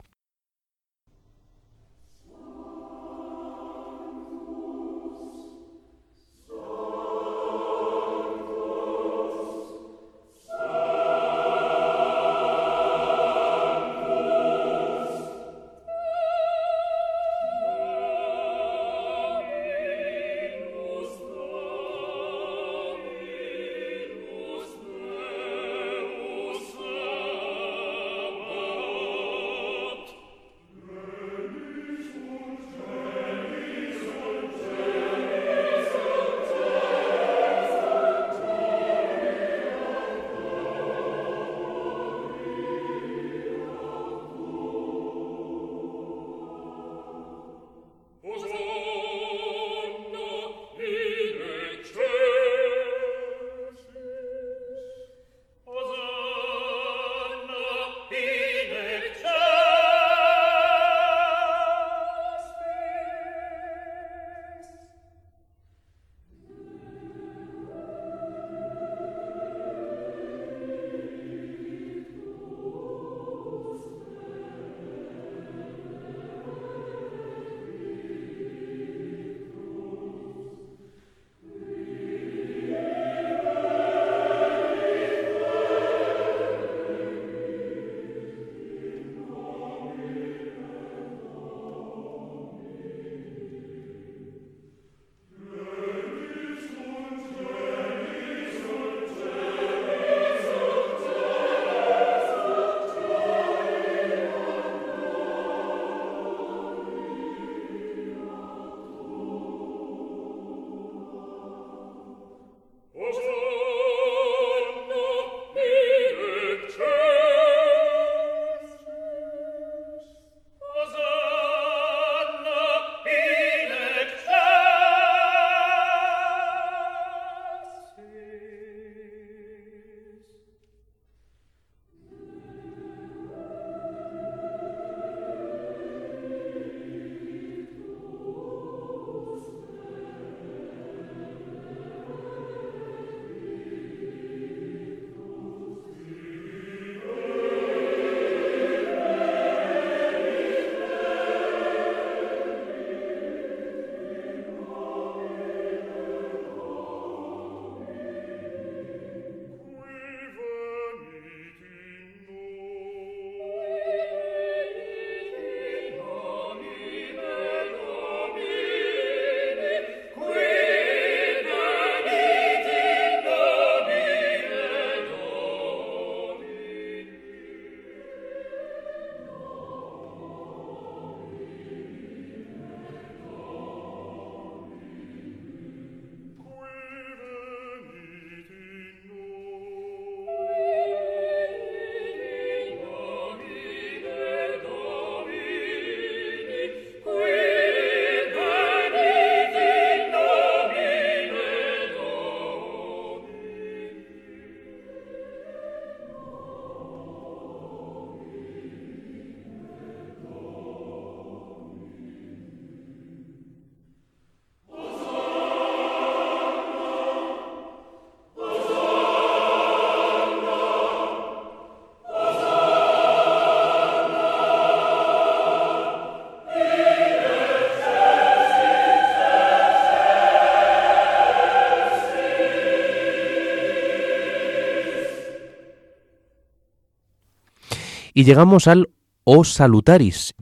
Y 238.22 238.24
llegamos 238.24 238.68
al 238.68 238.90
O 239.24 239.44
Salutaris. 239.44 240.36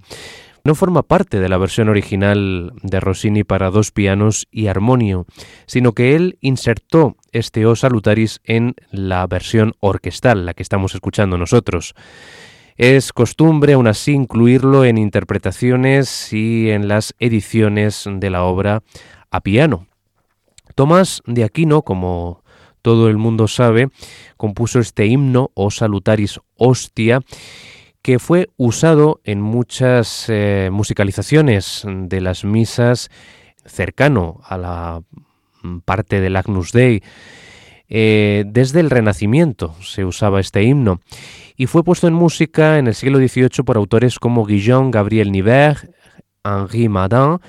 No 0.66 0.76
forma 0.76 1.02
parte 1.02 1.40
de 1.40 1.48
la 1.48 1.58
versión 1.58 1.88
original 1.88 2.74
de 2.84 3.00
Rossini 3.00 3.46
para 3.46 3.72
dos 3.72 3.94
pianos 3.94 4.50
y 4.52 4.68
armonio, 4.68 5.26
sino 5.66 5.94
que 5.94 6.18
él 6.18 6.38
insertó 6.42 7.16
este 7.32 7.66
O 7.66 7.78
Salutaris 7.78 8.42
en 8.44 8.76
la 8.92 9.26
versión 9.28 9.76
orquestal, 9.80 10.46
la 10.46 10.54
que 10.54 10.62
estamos 10.62 10.94
escuchando 10.94 11.38
nosotros. 11.38 11.96
Es 12.76 13.14
costumbre 13.14 13.74
aún 13.74 13.88
así 13.88 14.12
incluirlo 14.12 14.84
en 14.84 14.98
interpretaciones 14.98 16.34
y 16.34 16.72
en 16.72 16.90
las 16.90 17.16
ediciones 17.18 18.04
de 18.12 18.30
la 18.30 18.44
obra 18.44 18.84
a 19.32 19.40
piano. 19.40 19.88
Tomás 20.76 21.22
de 21.26 21.46
Aquino, 21.46 21.84
como 21.84 22.44
todo 22.82 23.10
el 23.10 23.18
mundo 23.18 23.48
sabe, 23.48 23.90
compuso 24.38 24.80
este 24.80 25.06
himno 25.06 25.52
o 25.54 25.72
salutaris 25.72 26.40
hostia 26.56 27.22
que 28.02 28.20
fue 28.20 28.50
usado 28.58 29.20
en 29.24 29.42
muchas 29.42 30.26
eh, 30.30 30.70
musicalizaciones 30.72 31.84
de 31.86 32.22
las 32.22 32.46
misas 32.46 33.10
cercano 33.66 34.40
a 34.44 34.58
la 34.58 35.02
parte 35.86 36.22
del 36.22 36.36
Agnus 36.36 36.72
Dei. 36.72 37.04
Eh, 37.90 38.46
desde 38.48 38.80
el 38.80 38.90
Renacimiento 38.90 39.76
se 39.82 40.06
usaba 40.06 40.40
este 40.40 40.64
himno 40.64 41.02
y 41.58 41.66
fue 41.66 41.84
puesto 41.84 42.08
en 42.08 42.14
música 42.14 42.78
en 42.78 42.88
el 42.88 42.94
siglo 42.94 43.18
XVIII 43.18 43.64
por 43.66 43.78
autores 43.78 44.20
como 44.20 44.46
Guillaume 44.46 44.92
Gabriel 44.92 45.32
Niver, 45.32 45.92
Henri 46.44 46.88
Madin 46.88 47.40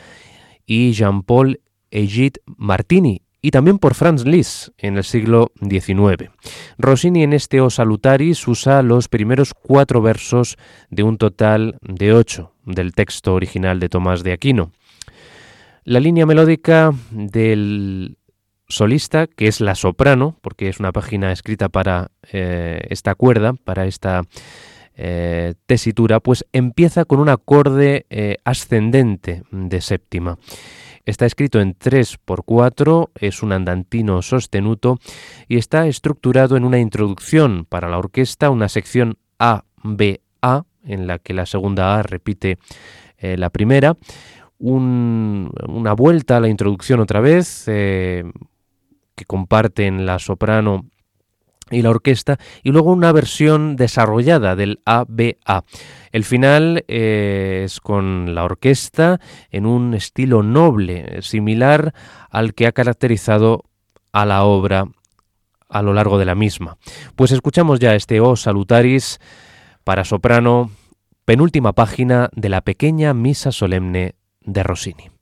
y 0.65 0.93
Jean-Paul 0.93 1.61
Egid 1.91 2.35
Martini, 2.47 3.23
y 3.43 3.51
también 3.51 3.79
por 3.79 3.95
Franz 3.95 4.25
Liszt 4.25 4.69
en 4.79 4.97
el 4.97 5.05
siglo 5.05 5.53
XIX. 5.61 6.31
Rossini 6.79 7.23
en 7.23 7.33
este 7.33 7.61
O 7.61 7.71
Salutaris 7.71 8.47
usa 8.49 8.83
los 8.83 9.09
primeros 9.09 9.55
cuatro 9.55 10.03
versos 10.03 10.57
de 10.91 11.03
un 11.03 11.17
total 11.19 11.79
de 11.83 12.13
ocho 12.13 12.53
del 12.65 12.93
texto 12.93 13.35
original 13.35 13.81
de 13.81 13.89
Tomás 13.89 14.23
de 14.23 14.33
Aquino. 14.33 14.73
La 15.85 16.01
línea 16.01 16.27
melódica 16.27 16.93
del 17.11 18.19
solista, 18.69 19.27
que 19.27 19.49
es 19.49 19.61
la 19.61 19.75
soprano, 19.75 20.37
porque 20.41 20.69
es 20.69 20.79
una 20.79 20.93
página 20.93 21.33
escrita 21.33 21.69
para 21.69 22.11
eh, 22.33 22.87
esta 22.91 23.15
cuerda, 23.15 23.55
para 23.55 23.87
esta 23.87 24.23
eh, 24.95 25.55
tesitura, 25.67 26.21
pues 26.21 26.45
empieza 26.53 27.05
con 27.05 27.21
un 27.21 27.29
acorde 27.29 28.07
eh, 28.11 28.37
ascendente 28.45 29.43
de 29.51 29.81
séptima. 29.81 30.39
Está 31.11 31.27
escrito 31.27 31.61
en 31.61 31.77
3x4, 31.77 33.11
es 33.17 33.43
un 33.43 33.51
andantino 33.51 34.23
sostenuto 34.23 35.01
y 35.49 35.57
está 35.57 35.89
estructurado 35.89 36.57
en 36.57 36.65
una 36.65 36.79
introducción 36.79 37.67
para 37.69 37.89
la 37.89 37.99
orquesta, 37.99 38.49
una 38.49 38.69
sección 38.69 39.19
A, 39.37 39.65
B, 39.83 40.21
A, 40.41 40.63
en 40.85 41.09
la 41.09 41.19
que 41.19 41.35
la 41.35 41.47
segunda 41.47 41.99
A 41.99 42.05
repite 42.05 42.59
eh, 43.19 43.37
la 43.37 43.51
primera, 43.51 43.97
una 44.61 45.93
vuelta 45.95 46.37
a 46.37 46.41
la 46.41 46.49
introducción 46.49 47.01
otra 47.01 47.19
vez, 47.19 47.65
eh, 47.67 48.23
que 49.17 49.25
comparten 49.25 50.07
la 50.07 50.21
soprano 50.21 50.87
y 51.71 51.83
la 51.83 51.91
orquesta, 51.91 52.39
y 52.63 52.71
luego 52.71 52.93
una 52.93 53.13
versión 53.13 53.77
desarrollada 53.77 54.57
del 54.57 54.81
ABA. 54.85 55.65
El 56.13 56.25
final 56.25 56.85
eh, 56.89 57.63
es 57.65 57.81
con 57.81 58.35
la 58.35 58.45
orquesta 58.45 59.21
en 59.51 59.67
un 59.67 59.95
estilo 59.95 60.43
noble, 60.43 61.23
similar 61.23 61.95
al 62.31 62.55
que 62.55 62.67
ha 62.67 62.73
caracterizado 62.73 63.65
a 64.13 64.27
la 64.27 64.45
obra 64.45 64.87
a 65.69 65.83
lo 65.83 65.93
largo 65.95 66.19
de 66.19 66.25
la 66.25 66.35
misma. 66.35 66.77
Pues 67.17 67.31
escuchamos 67.33 67.79
ya 67.79 67.95
este 67.95 68.21
O 68.21 68.37
Salutaris 68.37 69.21
para 69.85 70.05
soprano, 70.05 70.71
penúltima 71.25 71.73
página 71.73 72.29
de 72.33 72.49
la 72.49 72.61
pequeña 72.61 73.15
Misa 73.15 73.53
Solemne 73.53 74.17
de 74.41 74.63
Rossini. 74.63 75.20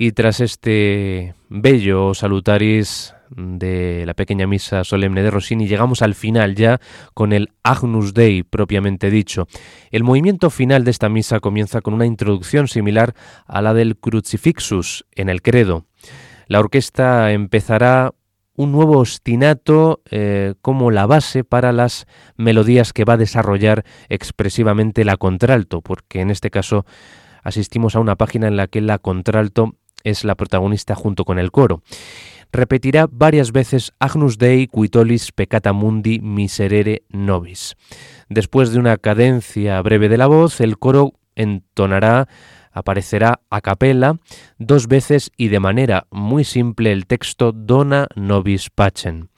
Y 0.00 0.12
tras 0.12 0.38
este 0.38 1.34
bello 1.48 2.14
salutaris 2.14 3.16
de 3.30 4.04
la 4.06 4.14
pequeña 4.14 4.46
misa 4.46 4.84
solemne 4.84 5.24
de 5.24 5.30
Rossini, 5.32 5.66
llegamos 5.66 6.02
al 6.02 6.14
final 6.14 6.54
ya 6.54 6.80
con 7.14 7.32
el 7.32 7.48
Agnus 7.64 8.14
Dei 8.14 8.44
propiamente 8.44 9.10
dicho. 9.10 9.48
El 9.90 10.04
movimiento 10.04 10.50
final 10.50 10.84
de 10.84 10.92
esta 10.92 11.08
misa 11.08 11.40
comienza 11.40 11.80
con 11.80 11.94
una 11.94 12.06
introducción 12.06 12.68
similar 12.68 13.14
a 13.44 13.60
la 13.60 13.74
del 13.74 13.96
Crucifixus 13.96 15.04
en 15.16 15.28
el 15.28 15.42
credo. 15.42 15.86
La 16.46 16.60
orquesta 16.60 17.32
empezará 17.32 18.14
un 18.54 18.70
nuevo 18.70 18.98
ostinato 18.98 20.02
eh, 20.12 20.54
como 20.62 20.92
la 20.92 21.06
base 21.06 21.42
para 21.42 21.72
las 21.72 22.06
melodías 22.36 22.92
que 22.92 23.04
va 23.04 23.14
a 23.14 23.18
desarrollar 23.18 23.84
expresivamente 24.08 25.04
la 25.04 25.16
contralto, 25.16 25.80
porque 25.80 26.20
en 26.20 26.30
este 26.30 26.50
caso 26.52 26.86
asistimos 27.42 27.96
a 27.96 28.00
una 28.00 28.14
página 28.14 28.46
en 28.46 28.56
la 28.56 28.68
que 28.68 28.80
la 28.80 28.98
contralto 28.98 29.74
es 30.04 30.24
la 30.24 30.34
protagonista 30.34 30.94
junto 30.94 31.24
con 31.24 31.38
el 31.38 31.50
coro. 31.50 31.82
Repetirá 32.50 33.06
varias 33.10 33.52
veces 33.52 33.92
Agnus 33.98 34.38
Dei 34.38 34.68
quitolis 34.68 35.32
peccata 35.32 35.72
mundi 35.72 36.18
miserere 36.20 37.02
nobis. 37.10 37.76
Después 38.28 38.72
de 38.72 38.78
una 38.78 38.96
cadencia 38.96 39.80
breve 39.82 40.08
de 40.08 40.16
la 40.16 40.26
voz, 40.26 40.60
el 40.60 40.78
coro 40.78 41.12
entonará 41.34 42.28
aparecerá 42.72 43.40
a 43.50 43.60
capella 43.60 44.16
dos 44.58 44.86
veces 44.86 45.30
y 45.36 45.48
de 45.48 45.60
manera 45.60 46.06
muy 46.10 46.44
simple 46.44 46.92
el 46.92 47.06
texto 47.06 47.52
Dona 47.52 48.06
nobis 48.14 48.70
pacem. 48.70 49.28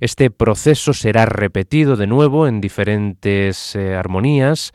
Este 0.00 0.30
proceso 0.30 0.94
será 0.94 1.26
repetido 1.26 1.96
de 1.96 2.06
nuevo 2.06 2.46
en 2.46 2.60
diferentes 2.60 3.76
eh, 3.76 3.94
armonías 3.94 4.72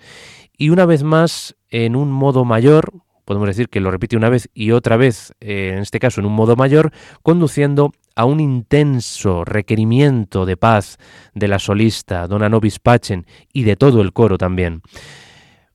y 0.55 0.69
una 0.69 0.85
vez 0.85 1.03
más 1.03 1.55
en 1.69 1.95
un 1.95 2.11
modo 2.11 2.45
mayor, 2.45 2.93
podemos 3.25 3.47
decir 3.47 3.69
que 3.69 3.81
lo 3.81 3.91
repite 3.91 4.15
una 4.15 4.29
vez 4.29 4.49
y 4.53 4.71
otra 4.71 4.95
vez, 4.97 5.33
eh, 5.41 5.71
en 5.73 5.79
este 5.79 5.99
caso 5.99 6.21
en 6.21 6.27
un 6.27 6.33
modo 6.33 6.55
mayor, 6.55 6.91
conduciendo 7.23 7.91
a 8.15 8.25
un 8.25 8.39
intenso 8.39 9.43
requerimiento 9.43 10.45
de 10.45 10.55
paz 10.55 10.97
de 11.33 11.47
la 11.47 11.59
solista 11.59 12.27
Dona 12.27 12.47
Nobis 12.47 12.79
Pacem 12.79 13.23
y 13.51 13.63
de 13.63 13.75
todo 13.75 14.01
el 14.01 14.13
coro 14.13 14.37
también. 14.37 14.81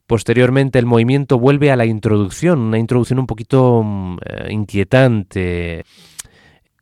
Posteriormente 0.06 0.78
el 0.78 0.86
movimiento 0.86 1.38
vuelve 1.38 1.70
a 1.70 1.76
la 1.76 1.86
introducción, 1.86 2.58
una 2.58 2.78
introducción 2.78 3.18
un 3.18 3.26
poquito 3.26 3.82
mm, 3.84 4.18
eh, 4.24 4.46
inquietante, 4.50 5.84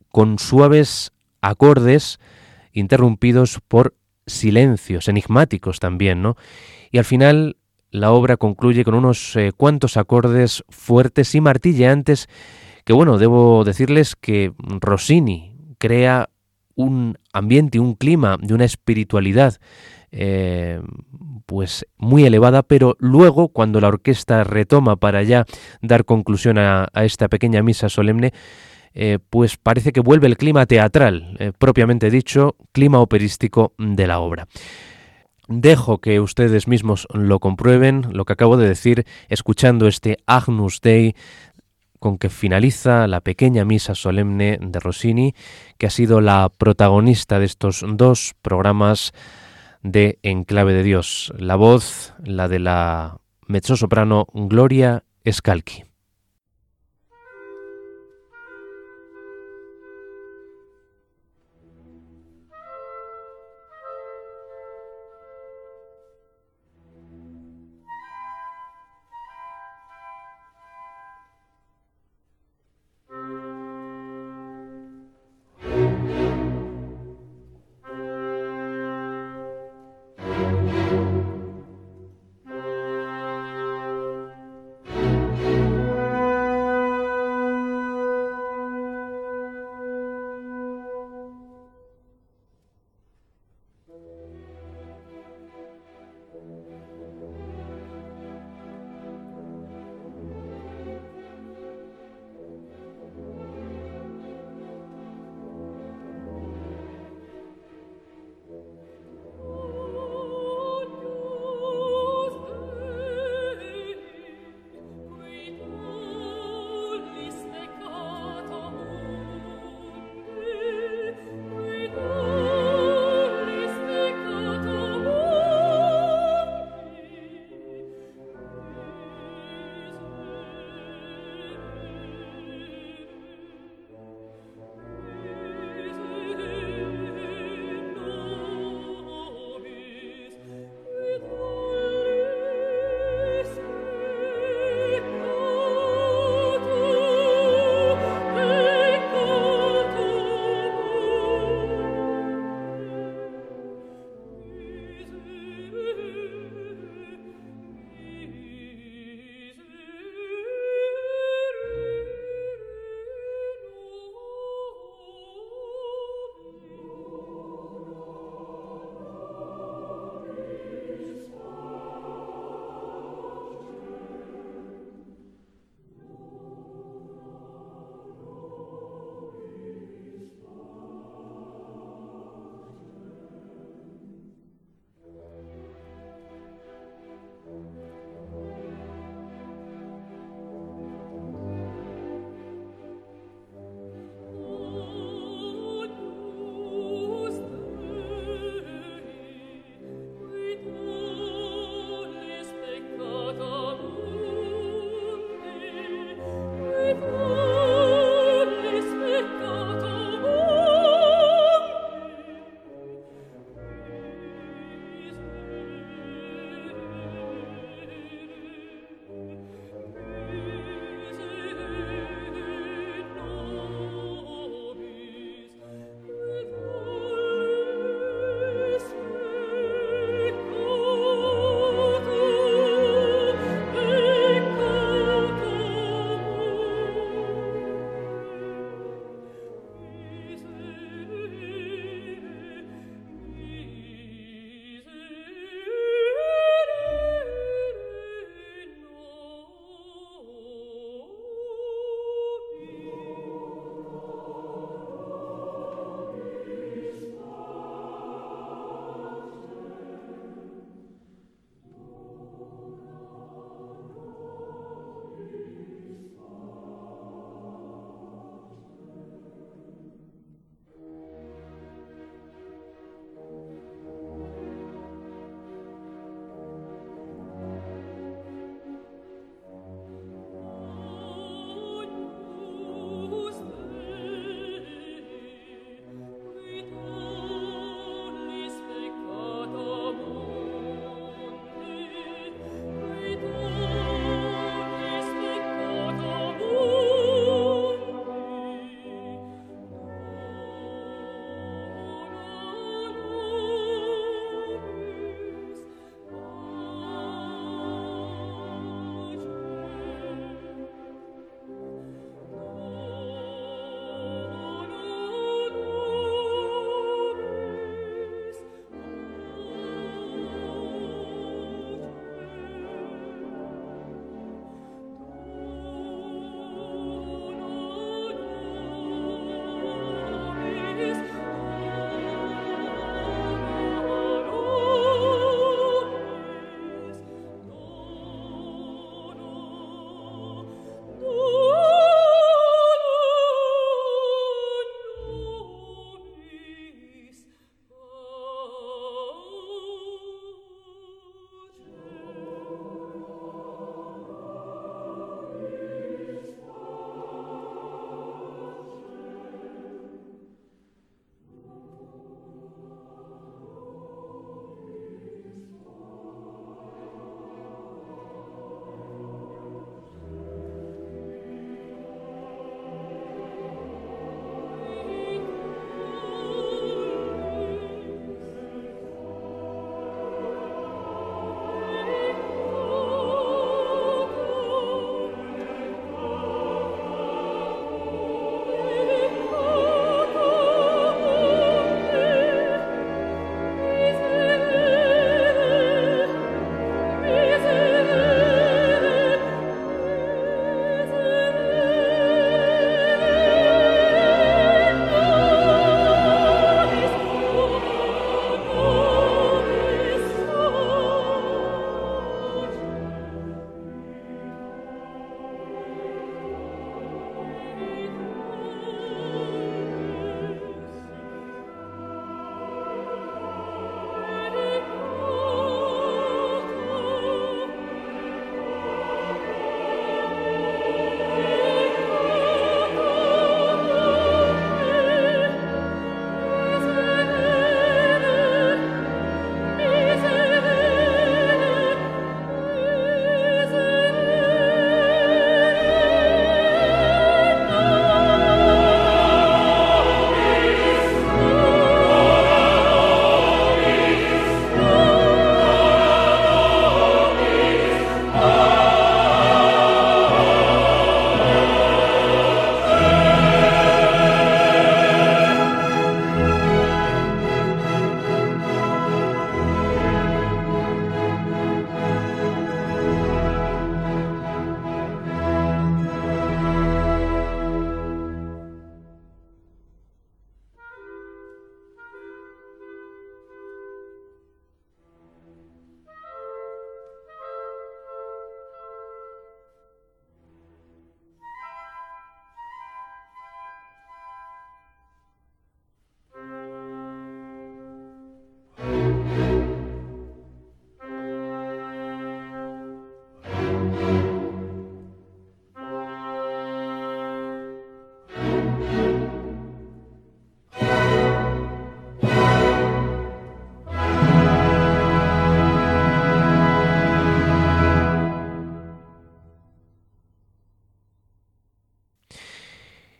con 0.09 0.39
suaves 0.39 1.11
acordes 1.41 2.19
interrumpidos 2.73 3.59
por 3.67 3.95
silencios 4.25 5.07
enigmáticos 5.07 5.79
también, 5.79 6.21
¿no? 6.21 6.37
Y 6.91 6.97
al 6.97 7.05
final 7.05 7.57
la 7.91 8.11
obra 8.11 8.37
concluye 8.37 8.83
con 8.83 8.93
unos 8.93 9.35
eh, 9.35 9.51
cuantos 9.55 9.97
acordes 9.97 10.63
fuertes 10.69 11.33
y 11.35 11.41
martilleantes 11.41 12.27
que, 12.85 12.93
bueno, 12.93 13.17
debo 13.17 13.63
decirles 13.63 14.15
que 14.15 14.53
Rossini 14.57 15.55
crea 15.77 16.29
un 16.75 17.17
ambiente, 17.33 17.79
un 17.79 17.93
clima 17.95 18.37
de 18.41 18.53
una 18.53 18.65
espiritualidad 18.65 19.57
eh, 20.11 20.81
pues 21.45 21.85
muy 21.97 22.25
elevada, 22.25 22.63
pero 22.63 22.95
luego 22.99 23.49
cuando 23.49 23.81
la 23.81 23.89
orquesta 23.89 24.43
retoma 24.43 24.95
para 24.95 25.23
ya 25.23 25.45
dar 25.81 26.05
conclusión 26.05 26.57
a, 26.57 26.87
esta 26.95 27.27
pequeña 27.27 27.61
misa 27.61 27.89
solemne, 27.89 28.33
eh, 28.93 29.19
pues 29.29 29.57
parece 29.57 29.91
que 29.91 29.99
vuelve 29.99 30.27
el 30.27 30.37
clima 30.37 30.65
teatral, 30.65 31.53
propiamente 31.57 32.09
dicho, 32.09 32.55
clima 32.71 32.99
operístico 32.99 33.73
de 33.77 34.07
la 34.07 34.19
obra. 34.19 34.47
Dejo 35.51 35.97
que 35.97 36.19
ustedes 36.19 36.67
mismos 36.67 37.07
lo 37.11 37.39
comprueben, 37.39 38.05
lo 38.11 38.23
que 38.25 38.33
acabo 38.33 38.55
de 38.55 38.67
decir, 38.67 39.07
escuchando 39.29 39.87
este 39.87 40.19
Agnus 40.27 40.79
Dei 40.79 41.15
con 41.97 42.19
que 42.19 42.29
finaliza 42.29 43.07
la 43.07 43.21
pequeña 43.21 43.65
misa 43.65 43.95
solemne 43.95 44.59
de 44.61 44.79
Rossini, 44.79 45.33
que 45.79 45.87
ha 45.87 45.89
sido 45.89 46.21
la 46.21 46.49
protagonista 46.55 47.39
de 47.39 47.45
estos 47.45 47.83
dos 47.83 48.35
programas 48.43 49.11
de 49.81 50.19
Enclave 50.21 50.73
de 50.73 50.83
Dios. 50.83 51.33
La 51.35 51.55
voz, 51.55 52.13
la 52.23 52.47
de 52.47 52.59
la 52.59 53.17
mezzosoprano 53.47 54.27
Gloria 54.31 55.03
Scalchi. 55.29 55.88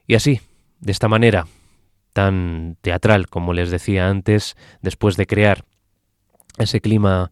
Y 0.09 0.15
así, 0.15 0.41
de 0.79 0.91
esta 0.91 1.07
manera, 1.07 1.45
tan 2.13 2.77
teatral 2.81 3.27
como 3.27 3.53
les 3.53 3.69
decía 3.69 4.09
antes, 4.09 4.57
después 4.81 5.17
de 5.17 5.27
crear 5.27 5.65
ese 6.57 6.81
clima 6.81 7.31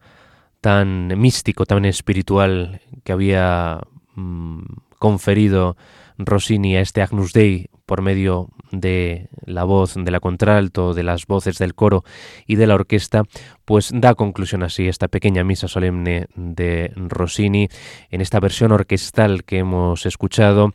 tan 0.61 1.07
místico, 1.19 1.65
tan 1.65 1.85
espiritual 1.85 2.81
que 3.03 3.13
había 3.13 3.79
mm, 4.13 4.61
conferido 4.99 5.75
Rossini 6.19 6.75
a 6.75 6.81
este 6.81 7.01
Agnus 7.01 7.33
Dei 7.33 7.71
por 7.87 8.03
medio 8.03 8.49
de 8.71 9.29
la 9.45 9.63
voz 9.63 9.95
de 9.95 10.11
la 10.11 10.19
contralto, 10.19 10.93
de 10.93 11.01
las 11.01 11.25
voces 11.25 11.57
del 11.57 11.73
coro 11.73 12.03
y 12.45 12.57
de 12.57 12.67
la 12.67 12.75
orquesta, 12.75 13.23
pues 13.65 13.91
da 13.91 14.13
conclusión 14.13 14.61
así 14.61 14.87
esta 14.87 15.07
pequeña 15.07 15.43
misa 15.43 15.67
solemne 15.67 16.27
de 16.35 16.91
Rossini 16.95 17.69
en 18.11 18.21
esta 18.21 18.39
versión 18.39 18.71
orquestal 18.71 19.45
que 19.45 19.59
hemos 19.59 20.05
escuchado 20.05 20.73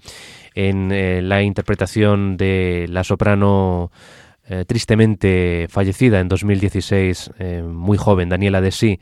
en 0.55 0.93
eh, 0.93 1.23
la 1.23 1.43
interpretación 1.43 2.37
de 2.37 2.87
la 2.89 3.05
soprano 3.05 3.91
eh, 4.49 4.65
tristemente 4.67 5.67
fallecida 5.69 6.21
en 6.21 6.29
2016, 6.29 7.31
eh, 7.39 7.63
muy 7.63 7.97
joven, 7.97 8.29
Daniela 8.29 8.61
De 8.61 8.71
Sí 8.71 8.99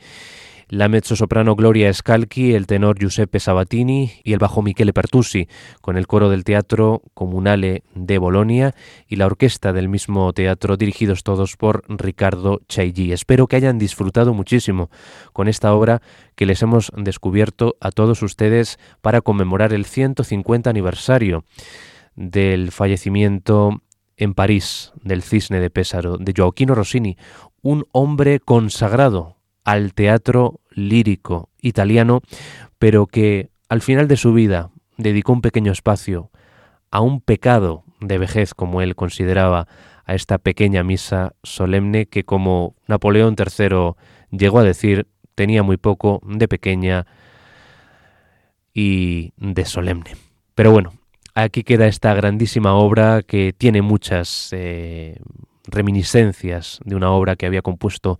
la 0.71 0.87
mezzosoprano 0.87 1.57
Gloria 1.57 1.93
Scalchi, 1.93 2.53
el 2.53 2.65
tenor 2.65 2.97
Giuseppe 2.97 3.41
Sabatini 3.41 4.09
y 4.23 4.31
el 4.31 4.39
bajo 4.39 4.61
Michele 4.61 4.93
Pertusi, 4.93 5.49
con 5.81 5.97
el 5.97 6.07
coro 6.07 6.29
del 6.29 6.45
Teatro 6.45 7.01
Comunale 7.13 7.83
de 7.93 8.17
Bolonia 8.17 8.73
y 9.05 9.17
la 9.17 9.25
orquesta 9.25 9.73
del 9.73 9.89
mismo 9.89 10.31
teatro, 10.31 10.77
dirigidos 10.77 11.23
todos 11.23 11.57
por 11.57 11.83
Ricardo 11.89 12.61
Chailly. 12.69 13.11
Espero 13.11 13.47
que 13.47 13.57
hayan 13.57 13.79
disfrutado 13.79 14.33
muchísimo 14.33 14.89
con 15.33 15.49
esta 15.49 15.73
obra 15.73 16.01
que 16.35 16.45
les 16.45 16.61
hemos 16.61 16.89
descubierto 16.95 17.75
a 17.81 17.91
todos 17.91 18.21
ustedes 18.21 18.79
para 19.01 19.19
conmemorar 19.19 19.73
el 19.73 19.83
150 19.83 20.69
aniversario 20.69 21.43
del 22.15 22.71
fallecimiento 22.71 23.81
en 24.15 24.33
París 24.33 24.93
del 25.03 25.21
Cisne 25.21 25.59
de 25.59 25.69
Pésaro 25.69 26.17
de 26.17 26.31
Gioacchino 26.31 26.75
Rossini, 26.75 27.17
un 27.61 27.87
hombre 27.91 28.39
consagrado 28.39 29.40
al 29.63 29.93
teatro 29.93 30.59
lírico 30.71 31.49
italiano, 31.61 32.21
pero 32.79 33.07
que 33.07 33.49
al 33.69 33.81
final 33.81 34.07
de 34.07 34.17
su 34.17 34.33
vida 34.33 34.69
dedicó 34.97 35.33
un 35.33 35.41
pequeño 35.41 35.71
espacio 35.71 36.31
a 36.91 37.01
un 37.01 37.21
pecado 37.21 37.83
de 37.99 38.17
vejez, 38.17 38.53
como 38.53 38.81
él 38.81 38.95
consideraba, 38.95 39.67
a 40.05 40.15
esta 40.15 40.39
pequeña 40.39 40.83
misa 40.83 41.33
solemne 41.43 42.07
que, 42.07 42.23
como 42.23 42.75
Napoleón 42.87 43.35
III 43.37 43.93
llegó 44.31 44.59
a 44.59 44.63
decir, 44.63 45.07
tenía 45.35 45.63
muy 45.63 45.77
poco 45.77 46.21
de 46.25 46.47
pequeña 46.47 47.05
y 48.73 49.33
de 49.37 49.65
solemne. 49.65 50.11
Pero 50.55 50.71
bueno, 50.71 50.93
aquí 51.35 51.63
queda 51.63 51.87
esta 51.87 52.13
grandísima 52.13 52.73
obra 52.73 53.21
que 53.21 53.53
tiene 53.57 53.81
muchas 53.81 54.49
eh, 54.51 55.19
reminiscencias 55.65 56.79
de 56.83 56.95
una 56.95 57.11
obra 57.11 57.35
que 57.35 57.45
había 57.45 57.61
compuesto 57.61 58.19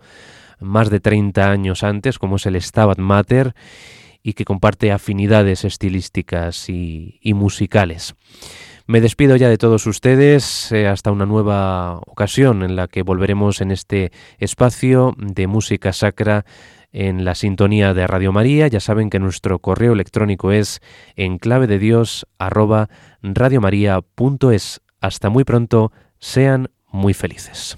más 0.62 0.90
de 0.90 1.00
30 1.00 1.50
años 1.50 1.84
antes, 1.84 2.20
como 2.20 2.38
es 2.38 2.46
el 2.46 2.62
Stabat 2.62 3.00
Mater, 3.00 3.54
y 4.24 4.34
que 4.34 4.46
comparte 4.46 4.92
afinidades 4.92 5.66
estilísticas 5.66 6.70
y, 6.70 7.20
musicales. 7.34 8.16
Me 8.88 9.02
despido 9.02 9.36
ya 9.36 9.50
de 9.50 9.58
todos 9.58 9.88
ustedes 9.88 10.72
eh, 10.72 10.88
hasta 10.88 11.12
una 11.12 11.26
nueva 11.26 11.98
ocasión 12.08 12.64
en 12.64 12.76
la 12.76 12.88
que 12.88 13.04
volveremos 13.04 13.62
en 13.62 13.72
este 13.72 14.12
espacio 14.38 15.16
de 15.18 15.48
música 15.48 15.94
sacra 15.94 16.46
en 16.92 17.24
la 17.24 17.36
sintonía 17.36 17.94
de 17.94 18.06
Radio 18.06 18.32
María. 18.32 18.68
Ya 18.68 18.80
saben 18.80 19.10
que 19.10 19.20
nuestro 19.20 19.60
correo 19.60 19.94
electrónico 19.94 20.52
es 20.52 20.82
en 21.16 21.38
clave 21.38 21.68
de 21.68 21.80
Dios 21.80 22.28
Hasta 25.00 25.30
muy 25.30 25.44
pronto, 25.46 25.92
sean 26.20 26.70
muy 26.92 27.14
felices. 27.14 27.78